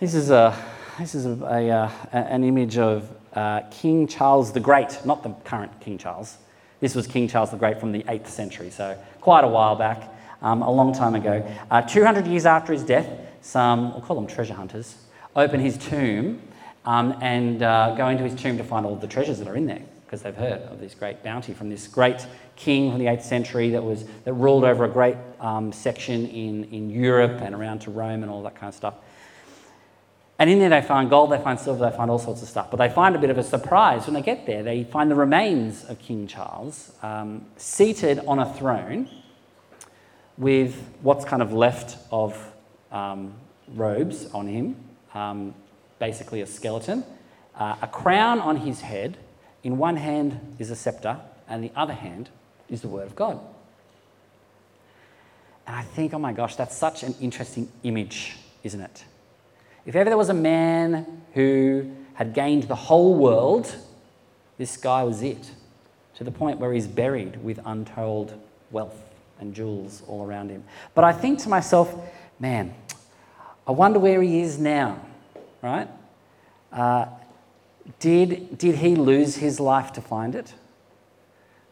This 0.00 0.14
is, 0.14 0.30
a, 0.30 0.54
this 0.98 1.14
is 1.14 1.24
a, 1.24 1.44
a, 1.44 1.70
uh, 1.70 1.90
an 2.12 2.42
image 2.42 2.76
of 2.76 3.08
uh, 3.34 3.62
King 3.70 4.06
Charles 4.06 4.52
the 4.52 4.60
Great, 4.60 4.98
not 5.04 5.22
the 5.22 5.30
current 5.44 5.80
King 5.80 5.98
Charles. 5.98 6.38
This 6.80 6.94
was 6.94 7.06
King 7.06 7.28
Charles 7.28 7.50
the 7.50 7.56
Great 7.56 7.78
from 7.78 7.92
the 7.92 8.02
8th 8.04 8.26
century, 8.26 8.70
so 8.70 8.98
quite 9.20 9.44
a 9.44 9.48
while 9.48 9.76
back, 9.76 10.08
um, 10.42 10.62
a 10.62 10.70
long 10.70 10.92
time 10.92 11.14
ago. 11.14 11.46
Uh, 11.70 11.82
200 11.82 12.26
years 12.26 12.46
after 12.46 12.72
his 12.72 12.82
death, 12.82 13.08
some, 13.40 13.92
we'll 13.92 14.02
call 14.02 14.16
them 14.16 14.26
treasure 14.26 14.54
hunters, 14.54 14.96
open 15.36 15.60
his 15.60 15.78
tomb 15.78 16.42
um, 16.84 17.16
and 17.20 17.62
uh, 17.62 17.94
go 17.94 18.08
into 18.08 18.24
his 18.24 18.34
tomb 18.34 18.58
to 18.58 18.64
find 18.64 18.84
all 18.84 18.96
the 18.96 19.06
treasures 19.06 19.38
that 19.38 19.48
are 19.48 19.56
in 19.56 19.66
there 19.66 19.82
because 20.04 20.22
they've 20.22 20.36
heard 20.36 20.60
of 20.62 20.78
this 20.78 20.94
great 20.94 21.22
bounty 21.22 21.54
from 21.54 21.70
this 21.70 21.86
great 21.86 22.26
king 22.54 22.90
from 22.90 22.98
the 22.98 23.06
8th 23.06 23.22
century 23.22 23.70
that, 23.70 23.82
was, 23.82 24.04
that 24.24 24.34
ruled 24.34 24.62
over 24.62 24.84
a 24.84 24.88
great 24.88 25.16
um, 25.40 25.72
section 25.72 26.26
in, 26.26 26.64
in 26.64 26.90
Europe 26.90 27.40
and 27.40 27.54
around 27.54 27.80
to 27.80 27.90
Rome 27.90 28.22
and 28.22 28.30
all 28.30 28.42
that 28.42 28.54
kind 28.54 28.68
of 28.68 28.74
stuff. 28.74 28.94
And 30.42 30.50
in 30.50 30.58
there, 30.58 30.70
they 30.70 30.82
find 30.82 31.08
gold, 31.08 31.30
they 31.30 31.38
find 31.38 31.56
silver, 31.56 31.88
they 31.88 31.96
find 31.96 32.10
all 32.10 32.18
sorts 32.18 32.42
of 32.42 32.48
stuff. 32.48 32.68
But 32.68 32.78
they 32.78 32.88
find 32.88 33.14
a 33.14 33.18
bit 33.20 33.30
of 33.30 33.38
a 33.38 33.44
surprise 33.44 34.06
when 34.06 34.14
they 34.14 34.22
get 34.22 34.44
there. 34.44 34.64
They 34.64 34.82
find 34.82 35.08
the 35.08 35.14
remains 35.14 35.84
of 35.84 36.00
King 36.00 36.26
Charles 36.26 36.90
um, 37.00 37.46
seated 37.56 38.18
on 38.26 38.40
a 38.40 38.52
throne 38.54 39.08
with 40.36 40.74
what's 41.00 41.24
kind 41.24 41.42
of 41.42 41.52
left 41.52 41.96
of 42.10 42.36
um, 42.90 43.34
robes 43.68 44.26
on 44.34 44.48
him, 44.48 44.74
um, 45.14 45.54
basically 46.00 46.40
a 46.40 46.46
skeleton, 46.48 47.04
uh, 47.54 47.76
a 47.80 47.86
crown 47.86 48.40
on 48.40 48.56
his 48.56 48.80
head. 48.80 49.18
In 49.62 49.78
one 49.78 49.94
hand 49.94 50.56
is 50.58 50.72
a 50.72 50.76
scepter, 50.76 51.20
and 51.48 51.62
the 51.62 51.70
other 51.76 51.94
hand 51.94 52.30
is 52.68 52.80
the 52.80 52.88
Word 52.88 53.06
of 53.06 53.14
God. 53.14 53.38
And 55.68 55.76
I 55.76 55.82
think, 55.82 56.12
oh 56.12 56.18
my 56.18 56.32
gosh, 56.32 56.56
that's 56.56 56.76
such 56.76 57.04
an 57.04 57.14
interesting 57.20 57.70
image, 57.84 58.38
isn't 58.64 58.80
it? 58.80 59.04
If 59.84 59.96
ever 59.96 60.10
there 60.10 60.16
was 60.16 60.28
a 60.28 60.34
man 60.34 61.22
who 61.34 61.90
had 62.14 62.34
gained 62.34 62.64
the 62.64 62.74
whole 62.74 63.14
world, 63.14 63.74
this 64.58 64.76
guy 64.76 65.02
was 65.02 65.22
it, 65.22 65.50
to 66.16 66.24
the 66.24 66.30
point 66.30 66.58
where 66.58 66.72
he's 66.72 66.86
buried 66.86 67.42
with 67.42 67.58
untold 67.64 68.34
wealth 68.70 69.02
and 69.40 69.54
jewels 69.54 70.02
all 70.06 70.24
around 70.24 70.50
him. 70.50 70.62
But 70.94 71.04
I 71.04 71.12
think 71.12 71.40
to 71.40 71.48
myself, 71.48 71.94
man, 72.38 72.74
I 73.66 73.72
wonder 73.72 73.98
where 73.98 74.22
he 74.22 74.40
is 74.40 74.58
now, 74.58 75.00
right? 75.62 75.88
Uh, 76.72 77.06
did, 77.98 78.56
did 78.58 78.76
he 78.76 78.94
lose 78.94 79.36
his 79.36 79.58
life 79.58 79.92
to 79.94 80.00
find 80.00 80.34
it? 80.34 80.54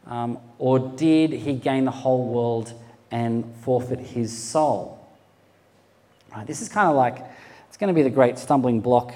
Um, 0.06 0.38
or 0.58 0.78
did 0.78 1.32
he 1.32 1.54
gain 1.54 1.84
the 1.84 1.90
whole 1.92 2.26
world 2.26 2.72
and 3.10 3.54
forfeit 3.62 4.00
his 4.00 4.36
soul? 4.36 4.96
Right, 6.34 6.46
this 6.46 6.60
is 6.60 6.68
kind 6.68 6.88
of 6.88 6.96
like 6.96 7.24
going 7.80 7.88
to 7.88 7.94
be 7.94 8.02
the 8.02 8.10
great 8.10 8.38
stumbling 8.38 8.80
block 8.80 9.14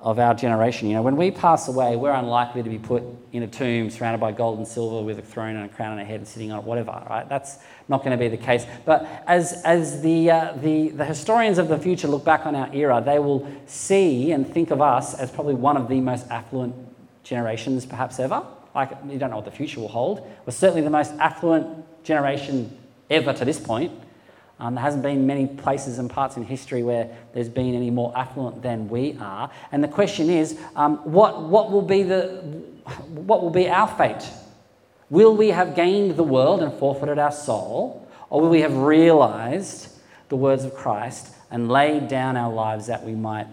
of 0.00 0.18
our 0.18 0.32
generation. 0.32 0.88
You 0.88 0.94
know, 0.94 1.02
when 1.02 1.16
we 1.16 1.30
pass 1.30 1.68
away, 1.68 1.94
we're 1.94 2.12
unlikely 2.12 2.62
to 2.62 2.70
be 2.70 2.78
put 2.78 3.02
in 3.32 3.42
a 3.42 3.46
tomb 3.46 3.90
surrounded 3.90 4.18
by 4.18 4.32
gold 4.32 4.56
and 4.56 4.66
silver 4.66 5.04
with 5.04 5.18
a 5.18 5.22
throne 5.22 5.56
and 5.56 5.70
a 5.70 5.74
crown 5.74 5.92
and 5.92 6.00
a 6.00 6.04
head 6.04 6.20
and 6.20 6.26
sitting 6.26 6.50
on 6.50 6.60
it, 6.60 6.64
whatever, 6.64 7.04
right? 7.10 7.28
That's 7.28 7.58
not 7.86 8.02
going 8.02 8.12
to 8.12 8.16
be 8.16 8.28
the 8.28 8.42
case. 8.42 8.64
But 8.86 9.06
as, 9.26 9.60
as 9.62 10.00
the, 10.00 10.30
uh, 10.30 10.52
the, 10.62 10.88
the 10.88 11.04
historians 11.04 11.58
of 11.58 11.68
the 11.68 11.78
future 11.78 12.08
look 12.08 12.24
back 12.24 12.46
on 12.46 12.54
our 12.54 12.72
era, 12.72 13.02
they 13.04 13.18
will 13.18 13.46
see 13.66 14.32
and 14.32 14.50
think 14.50 14.70
of 14.70 14.80
us 14.80 15.14
as 15.14 15.30
probably 15.30 15.54
one 15.54 15.76
of 15.76 15.88
the 15.88 16.00
most 16.00 16.30
affluent 16.30 16.74
generations 17.24 17.84
perhaps 17.84 18.18
ever. 18.18 18.42
Like, 18.74 18.92
you 19.06 19.18
don't 19.18 19.28
know 19.28 19.36
what 19.36 19.44
the 19.44 19.50
future 19.50 19.80
will 19.80 19.88
hold. 19.88 20.26
We're 20.46 20.52
certainly 20.52 20.82
the 20.82 20.90
most 20.90 21.12
affluent 21.14 22.04
generation 22.04 22.74
ever 23.10 23.34
to 23.34 23.44
this 23.44 23.60
point. 23.60 23.92
Um, 24.60 24.74
there 24.74 24.82
hasn't 24.82 25.04
been 25.04 25.26
many 25.26 25.46
places 25.46 25.98
and 25.98 26.10
parts 26.10 26.36
in 26.36 26.44
history 26.44 26.82
where 26.82 27.16
there's 27.32 27.48
been 27.48 27.74
any 27.74 27.90
more 27.90 28.16
affluent 28.16 28.62
than 28.62 28.88
we 28.88 29.16
are. 29.20 29.50
And 29.70 29.84
the 29.84 29.88
question 29.88 30.28
is, 30.30 30.58
um, 30.74 30.96
what, 30.98 31.42
what, 31.42 31.70
will 31.70 31.82
be 31.82 32.02
the, 32.02 32.42
what 33.08 33.42
will 33.42 33.50
be 33.50 33.68
our 33.68 33.86
fate? 33.86 34.28
Will 35.10 35.36
we 35.36 35.48
have 35.48 35.76
gained 35.76 36.16
the 36.16 36.24
world 36.24 36.62
and 36.62 36.72
forfeited 36.72 37.18
our 37.18 37.32
soul? 37.32 38.08
Or 38.30 38.40
will 38.40 38.50
we 38.50 38.60
have 38.62 38.76
realized 38.76 39.90
the 40.28 40.36
words 40.36 40.64
of 40.64 40.74
Christ 40.74 41.34
and 41.50 41.68
laid 41.68 42.08
down 42.08 42.36
our 42.36 42.52
lives 42.52 42.88
that 42.88 43.04
we 43.04 43.14
might 43.14 43.46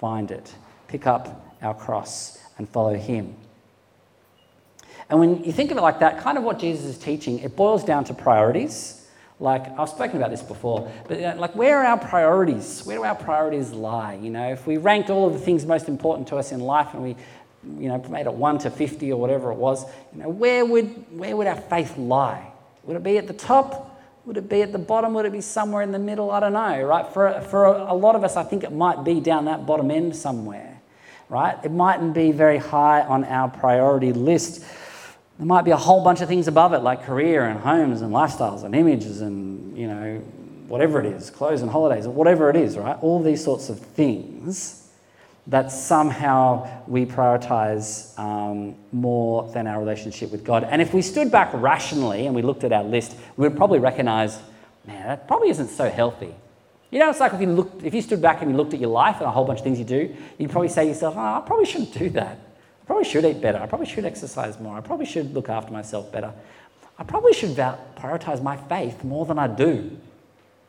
find 0.00 0.30
it, 0.30 0.54
pick 0.88 1.06
up 1.06 1.54
our 1.62 1.74
cross 1.74 2.38
and 2.58 2.68
follow 2.68 2.94
Him? 2.94 3.36
And 5.08 5.20
when 5.20 5.44
you 5.44 5.52
think 5.52 5.70
of 5.70 5.76
it 5.76 5.82
like 5.82 6.00
that, 6.00 6.18
kind 6.18 6.36
of 6.36 6.44
what 6.44 6.58
Jesus 6.58 6.86
is 6.86 6.98
teaching, 6.98 7.38
it 7.40 7.54
boils 7.54 7.84
down 7.84 8.04
to 8.04 8.14
priorities. 8.14 9.05
Like, 9.38 9.78
I've 9.78 9.90
spoken 9.90 10.16
about 10.16 10.30
this 10.30 10.42
before, 10.42 10.90
but 11.06 11.20
uh, 11.22 11.34
like, 11.36 11.54
where 11.54 11.78
are 11.78 11.84
our 11.84 11.98
priorities? 11.98 12.80
Where 12.86 12.96
do 12.96 13.04
our 13.04 13.14
priorities 13.14 13.70
lie? 13.70 14.14
You 14.14 14.30
know, 14.30 14.50
if 14.50 14.66
we 14.66 14.78
ranked 14.78 15.10
all 15.10 15.26
of 15.26 15.34
the 15.34 15.38
things 15.38 15.66
most 15.66 15.88
important 15.88 16.28
to 16.28 16.36
us 16.36 16.52
in 16.52 16.60
life 16.60 16.94
and 16.94 17.02
we, 17.02 17.16
you 17.78 17.88
know, 17.88 17.98
made 18.08 18.24
it 18.24 18.32
1 18.32 18.58
to 18.60 18.70
50 18.70 19.12
or 19.12 19.20
whatever 19.20 19.52
it 19.52 19.56
was, 19.56 19.84
you 20.14 20.22
know, 20.22 20.30
where 20.30 20.64
would, 20.64 20.86
where 21.10 21.36
would 21.36 21.46
our 21.46 21.60
faith 21.60 21.98
lie? 21.98 22.50
Would 22.84 22.96
it 22.96 23.02
be 23.02 23.18
at 23.18 23.26
the 23.26 23.34
top? 23.34 24.00
Would 24.24 24.38
it 24.38 24.48
be 24.48 24.62
at 24.62 24.72
the 24.72 24.78
bottom? 24.78 25.12
Would 25.14 25.26
it 25.26 25.32
be 25.32 25.42
somewhere 25.42 25.82
in 25.82 25.92
the 25.92 25.98
middle? 25.98 26.30
I 26.30 26.40
don't 26.40 26.54
know, 26.54 26.82
right? 26.82 27.06
For, 27.12 27.40
for 27.42 27.66
a 27.66 27.94
lot 27.94 28.16
of 28.16 28.24
us, 28.24 28.36
I 28.36 28.42
think 28.42 28.64
it 28.64 28.72
might 28.72 29.04
be 29.04 29.20
down 29.20 29.44
that 29.44 29.66
bottom 29.66 29.90
end 29.90 30.16
somewhere, 30.16 30.80
right? 31.28 31.58
It 31.62 31.72
mightn't 31.72 32.14
be 32.14 32.32
very 32.32 32.58
high 32.58 33.02
on 33.02 33.22
our 33.24 33.48
priority 33.48 34.14
list. 34.14 34.64
There 35.38 35.46
might 35.46 35.64
be 35.64 35.70
a 35.70 35.76
whole 35.76 36.02
bunch 36.02 36.20
of 36.22 36.28
things 36.28 36.48
above 36.48 36.72
it, 36.72 36.78
like 36.78 37.04
career 37.04 37.44
and 37.44 37.60
homes 37.60 38.00
and 38.00 38.12
lifestyles 38.12 38.64
and 38.64 38.74
images 38.74 39.20
and, 39.20 39.76
you 39.76 39.86
know, 39.86 40.18
whatever 40.66 40.98
it 40.98 41.06
is, 41.06 41.30
clothes 41.30 41.62
and 41.62 41.70
holidays, 41.70 42.06
or 42.06 42.10
whatever 42.10 42.48
it 42.50 42.56
is, 42.56 42.76
right? 42.76 42.96
All 43.02 43.22
these 43.22 43.44
sorts 43.44 43.68
of 43.68 43.78
things. 43.78 44.88
that 45.48 45.70
somehow 45.70 46.68
we 46.88 47.06
prioritize 47.06 48.18
um, 48.18 48.74
more 48.90 49.48
than 49.52 49.66
our 49.66 49.78
relationship 49.78 50.32
with 50.32 50.44
God. 50.44 50.64
And 50.64 50.82
if 50.82 50.92
we 50.92 51.02
stood 51.02 51.30
back 51.30 51.50
rationally 51.54 52.26
and 52.26 52.34
we 52.34 52.42
looked 52.42 52.64
at 52.64 52.72
our 52.72 52.82
list, 52.82 53.16
we 53.36 53.46
would 53.48 53.56
probably 53.56 53.78
recognize, 53.78 54.40
man, 54.86 55.06
that 55.06 55.28
probably 55.28 55.50
isn't 55.50 55.68
so 55.68 55.88
healthy. 55.88 56.34
You 56.90 56.98
know, 56.98 57.10
it's 57.10 57.20
like 57.20 57.32
if 57.32 57.40
you, 57.40 57.48
looked, 57.48 57.84
if 57.84 57.94
you 57.94 58.02
stood 58.02 58.20
back 58.20 58.42
and 58.42 58.50
you 58.50 58.56
looked 58.56 58.74
at 58.74 58.80
your 58.80 58.90
life 58.90 59.16
and 59.16 59.26
a 59.26 59.30
whole 59.30 59.44
bunch 59.44 59.60
of 59.60 59.64
things 59.64 59.78
you 59.78 59.84
do, 59.84 60.14
you'd 60.38 60.50
probably 60.50 60.68
say 60.68 60.84
to 60.84 60.88
yourself, 60.88 61.14
oh, 61.16 61.20
I 61.20 61.42
probably 61.46 61.66
shouldn't 61.66 61.92
do 61.94 62.10
that. 62.10 62.38
I 62.86 62.94
probably 62.94 63.04
should 63.04 63.24
eat 63.24 63.40
better. 63.40 63.58
I 63.58 63.66
probably 63.66 63.86
should 63.86 64.04
exercise 64.04 64.60
more. 64.60 64.76
I 64.76 64.80
probably 64.80 65.06
should 65.06 65.34
look 65.34 65.48
after 65.48 65.72
myself 65.72 66.12
better. 66.12 66.32
I 66.98 67.02
probably 67.02 67.32
should 67.32 67.56
prioritize 67.56 68.40
my 68.40 68.56
faith 68.56 69.02
more 69.02 69.26
than 69.26 69.40
I 69.40 69.48
do. 69.48 69.90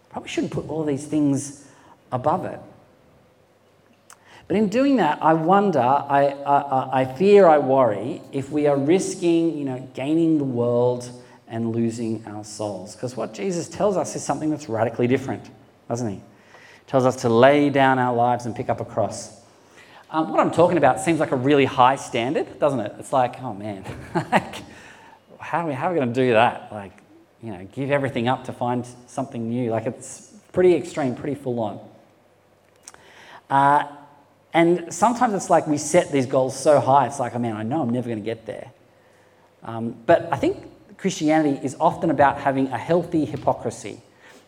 I 0.10 0.14
probably 0.14 0.30
shouldn't 0.30 0.52
put 0.52 0.68
all 0.68 0.84
these 0.84 1.06
things 1.06 1.68
above 2.12 2.46
it. 2.46 2.60
But 4.48 4.58
in 4.58 4.70
doing 4.70 4.96
that, 4.96 5.22
I 5.22 5.34
wonder, 5.34 5.80
I, 5.80 6.30
I, 6.46 7.02
I 7.02 7.06
fear, 7.06 7.48
I 7.48 7.60
worry 7.60 8.22
if 8.32 8.50
we 8.50 8.66
are 8.66 8.78
risking, 8.78 9.58
you 9.58 9.66
know, 9.66 9.88
gaining 9.94 10.38
the 10.38 10.44
world 10.44 11.12
and 11.48 11.76
losing 11.76 12.26
our 12.26 12.44
souls. 12.44 12.96
Because 12.96 13.16
what 13.16 13.34
Jesus 13.34 13.68
tells 13.68 13.96
us 13.96 14.16
is 14.16 14.24
something 14.24 14.50
that's 14.50 14.68
radically 14.68 15.06
different, 15.06 15.50
doesn't 15.88 16.10
he? 16.10 16.16
he? 16.16 16.22
Tells 16.88 17.06
us 17.06 17.18
to 17.18 17.30
lay 17.30 17.70
down 17.70 18.00
our 18.00 18.16
lives 18.16 18.46
and 18.46 18.56
pick 18.56 18.70
up 18.70 18.80
a 18.80 18.86
cross. 18.86 19.37
Um, 20.10 20.30
what 20.30 20.40
I'm 20.40 20.52
talking 20.52 20.78
about 20.78 21.02
seems 21.02 21.20
like 21.20 21.32
a 21.32 21.36
really 21.36 21.66
high 21.66 21.98
standard, 21.98 22.60
doesn't 22.60 22.80
it? 22.80 22.96
It's 22.98 23.12
like, 23.12 23.42
oh 23.42 23.54
man, 23.54 23.84
how 25.40 25.66
are 25.66 25.68
we, 25.68 25.74
we 25.74 25.96
going 26.00 26.08
to 26.08 26.14
do 26.14 26.32
that? 26.32 26.72
Like, 26.72 26.94
you 27.44 27.52
know, 27.52 27.68
give 27.74 27.92
everything 27.92 28.30
up 28.30 28.46
to 28.46 28.54
find 28.54 28.88
something 29.08 29.50
new. 29.50 29.70
Like, 29.70 29.86
it's 29.86 30.34
pretty 30.54 30.76
extreme, 30.76 31.14
pretty 31.14 31.36
full 31.36 31.60
on. 31.60 31.80
Uh, 33.50 33.84
and 34.54 34.94
sometimes 34.94 35.34
it's 35.34 35.50
like 35.50 35.68
we 35.68 35.78
set 35.78 36.10
these 36.10 36.26
goals 36.26 36.58
so 36.58 36.80
high, 36.80 37.06
it's 37.06 37.20
like, 37.20 37.36
oh 37.36 37.40
man, 37.40 37.58
I 37.58 37.64
know 37.64 37.82
I'm 37.82 37.90
never 37.90 38.08
going 38.08 38.20
to 38.20 38.26
get 38.26 38.46
there. 38.46 38.72
Um, 39.64 39.94
but 40.06 40.30
I 40.32 40.38
think 40.38 40.72
Christianity 40.98 41.60
is 41.64 41.76
often 41.82 42.12
about 42.12 42.40
having 42.40 42.68
a 42.68 42.78
healthy 42.78 43.26
hypocrisy. 43.26 44.02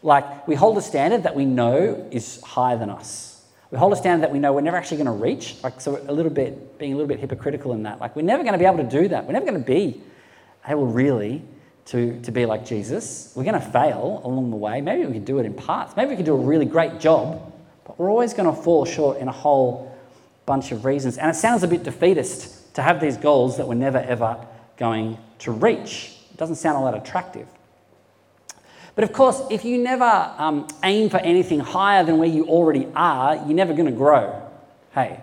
Like 0.04 0.48
we 0.48 0.56
hold 0.56 0.78
a 0.78 0.82
standard 0.82 1.24
that 1.24 1.36
we 1.36 1.44
know 1.44 2.08
is 2.12 2.42
higher 2.42 2.78
than 2.78 2.90
us. 2.90 3.29
We 3.72 3.78
hold 3.78 3.94
a 3.94 3.96
standard 3.96 4.24
that 4.24 4.32
we 4.32 4.40
know 4.40 4.54
we're 4.54 4.62
never 4.62 4.78
actually 4.78 4.98
going 4.98 5.18
to 5.18 5.24
reach. 5.24 5.56
Like 5.64 5.80
so, 5.80 6.02
a 6.08 6.12
little 6.12 6.32
bit 6.32 6.80
being 6.80 6.94
a 6.94 6.96
little 6.96 7.08
bit 7.08 7.20
hypocritical 7.20 7.74
in 7.74 7.84
that. 7.84 8.00
Like 8.00 8.16
we're 8.16 8.24
never 8.24 8.44
going 8.44 8.54
to 8.54 8.60
be 8.60 8.66
able 8.66 8.78
to 8.78 9.02
do 9.02 9.08
that. 9.10 9.26
We're 9.26 9.34
never 9.34 9.46
going 9.46 9.60
to 9.60 9.66
be 9.66 10.02
able 10.68 10.88
really 10.88 11.44
to, 11.86 12.20
to 12.22 12.32
be 12.32 12.46
like 12.46 12.66
Jesus. 12.66 13.32
We're 13.36 13.44
going 13.44 13.60
to 13.60 13.68
fail 13.72 14.22
along 14.24 14.50
the 14.50 14.56
way. 14.56 14.82
Maybe 14.82 15.06
we 15.06 15.14
can 15.14 15.26
do 15.26 15.40
it 15.40 15.46
in 15.46 15.54
parts. 15.54 15.96
Maybe 15.96 16.10
we 16.10 16.16
can 16.16 16.26
do 16.26 16.36
a 16.36 16.40
really 16.40 16.66
great 16.66 17.00
job, 17.00 17.52
but 17.86 18.00
we're 18.00 18.10
always 18.10 18.34
going 18.34 18.54
to 18.54 18.62
fall 18.62 18.86
short 18.86 19.18
in 19.18 19.28
a 19.28 19.32
whole 19.32 19.96
bunch 20.46 20.72
of 20.72 20.86
reasons. 20.86 21.18
And 21.18 21.30
it 21.30 21.36
sounds 21.36 21.64
a 21.64 21.68
bit 21.68 21.84
defeatist 21.84 22.74
to 22.76 22.82
have 22.82 23.00
these 23.00 23.18
goals 23.18 23.58
that 23.58 23.68
we're 23.68 23.76
never 23.76 24.00
ever 24.00 24.46
going 24.78 25.18
to 25.40 25.52
reach. 25.52 26.16
It 26.32 26.38
doesn't 26.38 26.56
sound 26.56 26.78
all 26.78 26.86
that 26.92 26.96
attractive. 26.96 27.48
But 29.00 29.06
of 29.06 29.14
course, 29.14 29.42
if 29.50 29.64
you 29.64 29.78
never 29.78 30.34
um, 30.38 30.68
aim 30.84 31.10
for 31.10 31.20
anything 31.20 31.62
higher 31.62 32.04
than 32.04 32.18
where 32.18 32.28
you 32.28 32.46
already 32.48 32.86
are, 32.98 33.36
you're 33.36 33.56
never 33.56 33.72
going 33.72 33.86
to 33.86 33.94
grow. 33.94 34.46
Hey, 34.94 35.22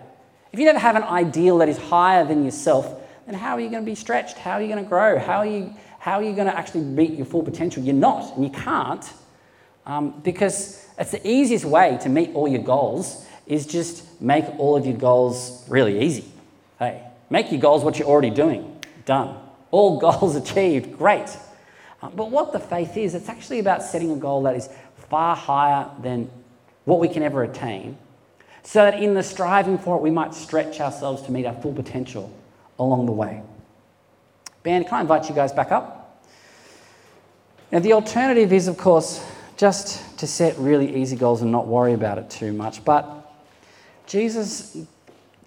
if 0.51 0.57
you 0.57 0.65
never 0.65 0.79
have 0.79 0.95
an 0.95 1.03
ideal 1.03 1.59
that 1.59 1.69
is 1.69 1.77
higher 1.77 2.25
than 2.25 2.43
yourself, 2.43 2.99
then 3.27 3.35
how 3.35 3.53
are 3.53 3.59
you 3.59 3.69
going 3.69 3.83
to 3.83 3.85
be 3.85 3.93
stretched? 3.93 4.35
How 4.35 4.53
are 4.53 4.63
you 4.63 4.67
going 4.67 4.83
to 4.83 4.89
grow? 4.89 5.19
How 5.19 5.37
are 5.37 5.45
you, 5.45 5.75
how 5.99 6.13
are 6.13 6.23
you 6.23 6.33
going 6.33 6.47
to 6.47 6.57
actually 6.57 6.85
meet 6.85 7.11
your 7.11 7.27
full 7.27 7.43
potential? 7.43 7.83
You're 7.83 7.93
not, 7.93 8.35
and 8.35 8.43
you 8.43 8.49
can't, 8.49 9.13
um, 9.85 10.21
because 10.21 10.83
it's 10.97 11.11
the 11.11 11.29
easiest 11.29 11.63
way 11.63 11.99
to 12.01 12.09
meet 12.09 12.33
all 12.33 12.47
your 12.47 12.63
goals 12.63 13.27
is 13.45 13.67
just 13.67 14.19
make 14.19 14.45
all 14.57 14.75
of 14.75 14.87
your 14.87 14.97
goals 14.97 15.63
really 15.69 16.03
easy. 16.03 16.25
Hey, 16.79 17.03
make 17.29 17.51
your 17.51 17.61
goals 17.61 17.83
what 17.83 17.99
you're 17.99 18.07
already 18.07 18.31
doing. 18.31 18.81
Done. 19.05 19.37
All 19.69 19.99
goals 19.99 20.35
achieved. 20.35 20.97
Great. 20.97 21.29
Uh, 22.01 22.09
but 22.09 22.29
what 22.29 22.53
the 22.53 22.59
faith 22.59 22.95
is, 22.97 23.15
it's 23.15 23.29
actually 23.29 23.59
about 23.59 23.81
setting 23.81 24.11
a 24.11 24.15
goal 24.15 24.43
that 24.43 24.55
is 24.55 24.69
far 25.09 25.35
higher 25.35 25.89
than 26.01 26.29
what 26.85 26.99
we 26.99 27.07
can 27.07 27.23
ever 27.23 27.43
attain, 27.43 27.97
so 28.63 28.83
that 28.83 29.01
in 29.01 29.13
the 29.13 29.23
striving 29.23 29.77
for 29.77 29.97
it, 29.97 30.01
we 30.01 30.11
might 30.11 30.33
stretch 30.33 30.79
ourselves 30.79 31.21
to 31.23 31.31
meet 31.31 31.45
our 31.45 31.55
full 31.61 31.73
potential 31.73 32.31
along 32.79 33.05
the 33.05 33.11
way. 33.11 33.41
Band, 34.63 34.85
can 34.87 34.97
I 34.97 35.01
invite 35.01 35.29
you 35.29 35.35
guys 35.35 35.51
back 35.51 35.71
up? 35.71 36.23
Now, 37.71 37.79
the 37.79 37.93
alternative 37.93 38.53
is, 38.53 38.67
of 38.67 38.77
course, 38.77 39.25
just 39.57 40.19
to 40.19 40.27
set 40.27 40.57
really 40.57 40.95
easy 40.95 41.15
goals 41.15 41.41
and 41.41 41.51
not 41.51 41.67
worry 41.67 41.93
about 41.93 42.17
it 42.17 42.29
too 42.29 42.53
much. 42.53 42.85
But 42.85 43.05
Jesus 44.05 44.77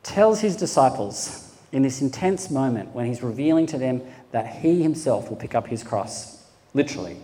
tells 0.03 0.41
his 0.41 0.57
disciples 0.57 1.55
in 1.73 1.83
this 1.83 2.03
intense 2.03 2.51
moment 2.51 2.91
when 2.95 3.07
he's 3.07 3.23
revealing 3.23 3.67
to 3.67 3.79
them 3.79 4.03
that 4.33 4.47
he 4.47 4.83
himself 4.83 5.31
will 5.31 5.37
pick 5.37 5.55
up 5.55 5.67
his 5.67 5.83
cross, 5.83 6.39
literally, 6.74 7.16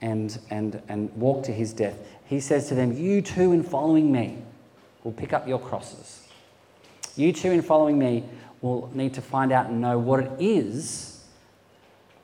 and, 0.00 0.38
and, 0.50 0.82
and 0.88 1.14
walk 1.16 1.44
to 1.44 1.52
his 1.52 1.72
death. 1.72 1.98
He 2.26 2.40
says 2.40 2.68
to 2.68 2.74
them, 2.74 2.92
You 2.92 3.22
too, 3.22 3.52
in 3.52 3.62
following 3.62 4.12
me, 4.12 4.38
will 5.02 5.12
pick 5.12 5.32
up 5.32 5.46
your 5.48 5.58
crosses. 5.58 6.28
You 7.16 7.32
too, 7.32 7.50
in 7.50 7.62
following 7.62 7.98
me, 7.98 8.24
will 8.60 8.90
need 8.94 9.14
to 9.14 9.22
find 9.22 9.52
out 9.52 9.66
and 9.66 9.80
know 9.80 9.98
what 9.98 10.20
it 10.20 10.32
is 10.38 11.24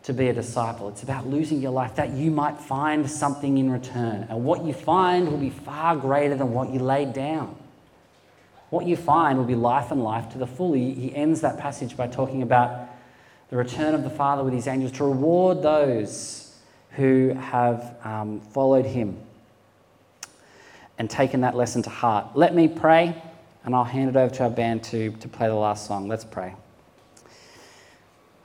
to 0.02 0.12
be 0.14 0.28
a 0.28 0.32
disciple. 0.32 0.88
It's 0.88 1.02
about 1.02 1.26
losing 1.26 1.60
your 1.60 1.72
life 1.72 1.94
that 1.96 2.10
you 2.10 2.30
might 2.30 2.58
find 2.58 3.08
something 3.08 3.58
in 3.58 3.70
return. 3.70 4.26
And 4.30 4.44
what 4.44 4.64
you 4.64 4.72
find 4.72 5.28
will 5.28 5.38
be 5.38 5.50
far 5.50 5.96
greater 5.96 6.34
than 6.34 6.52
what 6.52 6.70
you 6.70 6.80
laid 6.80 7.12
down 7.12 7.56
what 8.70 8.86
you 8.86 8.96
find 8.96 9.36
will 9.36 9.44
be 9.44 9.56
life 9.56 9.90
and 9.90 10.02
life 10.02 10.30
to 10.30 10.38
the 10.38 10.46
full. 10.46 10.72
He, 10.72 10.94
he 10.94 11.14
ends 11.14 11.40
that 11.42 11.58
passage 11.58 11.96
by 11.96 12.06
talking 12.06 12.42
about 12.42 12.88
the 13.50 13.56
return 13.56 13.94
of 13.94 14.04
the 14.04 14.10
Father 14.10 14.44
with 14.44 14.54
his 14.54 14.68
angels 14.68 14.92
to 14.92 15.04
reward 15.04 15.60
those 15.62 16.56
who 16.92 17.34
have 17.34 17.96
um, 18.04 18.40
followed 18.40 18.86
him 18.86 19.18
and 20.98 21.10
taken 21.10 21.40
that 21.40 21.56
lesson 21.56 21.82
to 21.82 21.90
heart. 21.90 22.36
Let 22.36 22.54
me 22.54 22.68
pray, 22.68 23.20
and 23.64 23.74
I'll 23.74 23.84
hand 23.84 24.08
it 24.08 24.16
over 24.16 24.32
to 24.36 24.44
our 24.44 24.50
band 24.50 24.84
to, 24.84 25.10
to 25.10 25.28
play 25.28 25.48
the 25.48 25.54
last 25.54 25.86
song. 25.86 26.06
Let's 26.06 26.24
pray. 26.24 26.54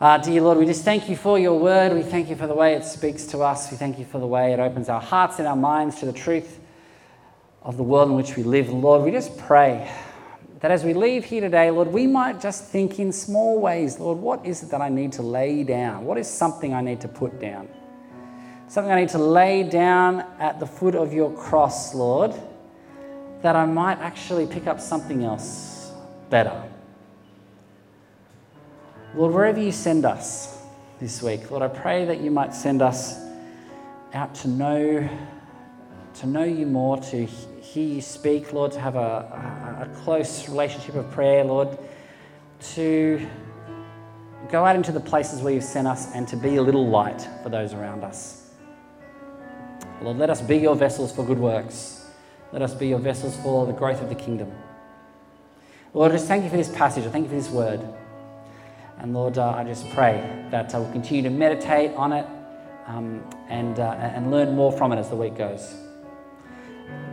Uh, 0.01 0.17
dear 0.17 0.41
Lord, 0.41 0.57
we 0.57 0.65
just 0.65 0.83
thank 0.83 1.07
you 1.07 1.15
for 1.15 1.37
your 1.37 1.57
word. 1.57 1.93
We 1.93 2.01
thank 2.01 2.29
you 2.29 2.35
for 2.35 2.47
the 2.47 2.55
way 2.55 2.73
it 2.73 2.83
speaks 2.83 3.25
to 3.27 3.39
us. 3.39 3.71
We 3.71 3.77
thank 3.77 3.99
you 3.99 4.05
for 4.05 4.19
the 4.19 4.27
way 4.27 4.53
it 4.53 4.59
opens 4.59 4.89
our 4.89 5.01
hearts 5.01 5.37
and 5.39 5.47
our 5.47 5.55
minds 5.55 5.99
to 5.99 6.05
the 6.05 6.13
truth 6.13 6.59
of 7.61 7.77
the 7.77 7.83
world 7.83 8.09
in 8.09 8.15
which 8.15 8.35
we 8.35 8.43
live. 8.43 8.69
Lord, 8.69 9.03
we 9.03 9.11
just 9.11 9.37
pray 9.37 9.89
that 10.65 10.71
as 10.71 10.83
we 10.83 10.95
leave 10.95 11.23
here 11.23 11.41
today, 11.41 11.69
Lord, 11.69 11.89
we 11.89 12.07
might 12.07 12.41
just 12.41 12.63
think 12.63 12.97
in 12.97 13.11
small 13.11 13.61
ways, 13.61 13.99
Lord, 13.99 14.17
what 14.17 14.43
is 14.43 14.63
it 14.63 14.71
that 14.71 14.81
I 14.81 14.89
need 14.89 15.11
to 15.11 15.21
lay 15.21 15.63
down? 15.63 16.05
What 16.05 16.17
is 16.17 16.27
something 16.27 16.73
I 16.73 16.81
need 16.81 17.01
to 17.01 17.07
put 17.07 17.39
down? 17.39 17.69
Something 18.67 18.91
I 18.91 18.99
need 18.99 19.09
to 19.09 19.19
lay 19.19 19.61
down 19.61 20.21
at 20.39 20.59
the 20.59 20.65
foot 20.65 20.95
of 20.95 21.13
your 21.13 21.31
cross, 21.37 21.93
Lord, 21.93 22.33
that 23.43 23.55
I 23.55 23.67
might 23.67 23.99
actually 23.99 24.47
pick 24.47 24.65
up 24.65 24.81
something 24.81 25.23
else 25.23 25.91
better. 26.31 26.63
Lord, 29.13 29.35
wherever 29.35 29.59
you 29.59 29.71
send 29.71 30.03
us 30.03 30.63
this 30.99 31.21
week, 31.21 31.51
Lord, 31.51 31.61
I 31.61 31.67
pray 31.67 32.05
that 32.05 32.21
you 32.21 32.31
might 32.31 32.55
send 32.55 32.81
us 32.81 33.19
out 34.15 34.33
to 34.33 34.47
know 34.47 35.07
to 36.15 36.25
know 36.25 36.43
you 36.43 36.65
more, 36.65 36.97
to 36.97 37.27
hear 37.75 37.95
you 37.95 38.01
speak, 38.01 38.53
Lord, 38.53 38.71
to 38.71 38.79
have 38.79 38.95
a, 38.95 39.81
a, 39.81 40.03
close 40.03 40.47
relationship 40.47 40.95
of 40.95 41.11
prayer, 41.11 41.43
Lord, 41.43 41.77
to 42.75 43.27
go 44.49 44.63
out 44.63 44.77
into 44.77 44.93
the 44.93 44.99
places 45.01 45.41
where 45.41 45.53
you've 45.53 45.65
sent 45.65 45.85
us 45.85 46.09
and 46.15 46.25
to 46.29 46.37
be 46.37 46.55
a 46.55 46.61
little 46.61 46.87
light 46.87 47.27
for 47.43 47.49
those 47.49 47.73
around 47.73 48.05
us. 48.05 48.49
Lord, 50.01 50.17
let 50.17 50.29
us 50.29 50.39
be 50.39 50.55
your 50.55 50.77
vessels 50.77 51.13
for 51.13 51.25
good 51.25 51.37
works. 51.37 52.05
Let 52.53 52.61
us 52.61 52.73
be 52.73 52.87
your 52.87 52.99
vessels 52.99 53.35
for 53.43 53.65
the 53.65 53.73
growth 53.73 54.01
of 54.01 54.07
the 54.07 54.15
kingdom. 54.15 54.53
Lord, 55.93 56.13
I 56.13 56.15
just 56.15 56.29
thank 56.29 56.45
you 56.45 56.49
for 56.49 56.57
this 56.57 56.73
passage. 56.73 57.05
I 57.05 57.09
thank 57.09 57.23
you 57.23 57.29
for 57.29 57.35
this 57.35 57.49
word. 57.49 57.81
And 58.99 59.13
Lord, 59.13 59.37
uh, 59.37 59.49
I 59.49 59.65
just 59.65 59.89
pray 59.89 60.47
that 60.49 60.73
uh, 60.73 60.79
we'll 60.79 60.93
continue 60.93 61.23
to 61.23 61.29
meditate 61.29 61.91
on 61.95 62.13
it 62.13 62.25
um, 62.87 63.21
and, 63.49 63.81
uh, 63.81 63.91
and 63.99 64.31
learn 64.31 64.55
more 64.55 64.71
from 64.71 64.93
it 64.93 64.97
as 64.97 65.09
the 65.09 65.17
week 65.17 65.35
goes. 65.35 65.84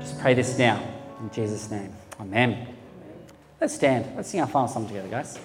Just 0.00 0.18
pray 0.20 0.34
this 0.34 0.58
now 0.58 0.82
in 1.20 1.30
Jesus' 1.30 1.70
name. 1.70 1.92
Amen. 2.20 2.68
Let's 3.60 3.74
stand. 3.74 4.16
Let's 4.16 4.28
sing 4.28 4.40
our 4.40 4.46
final 4.46 4.68
song 4.68 4.86
together, 4.86 5.08
guys. 5.08 5.38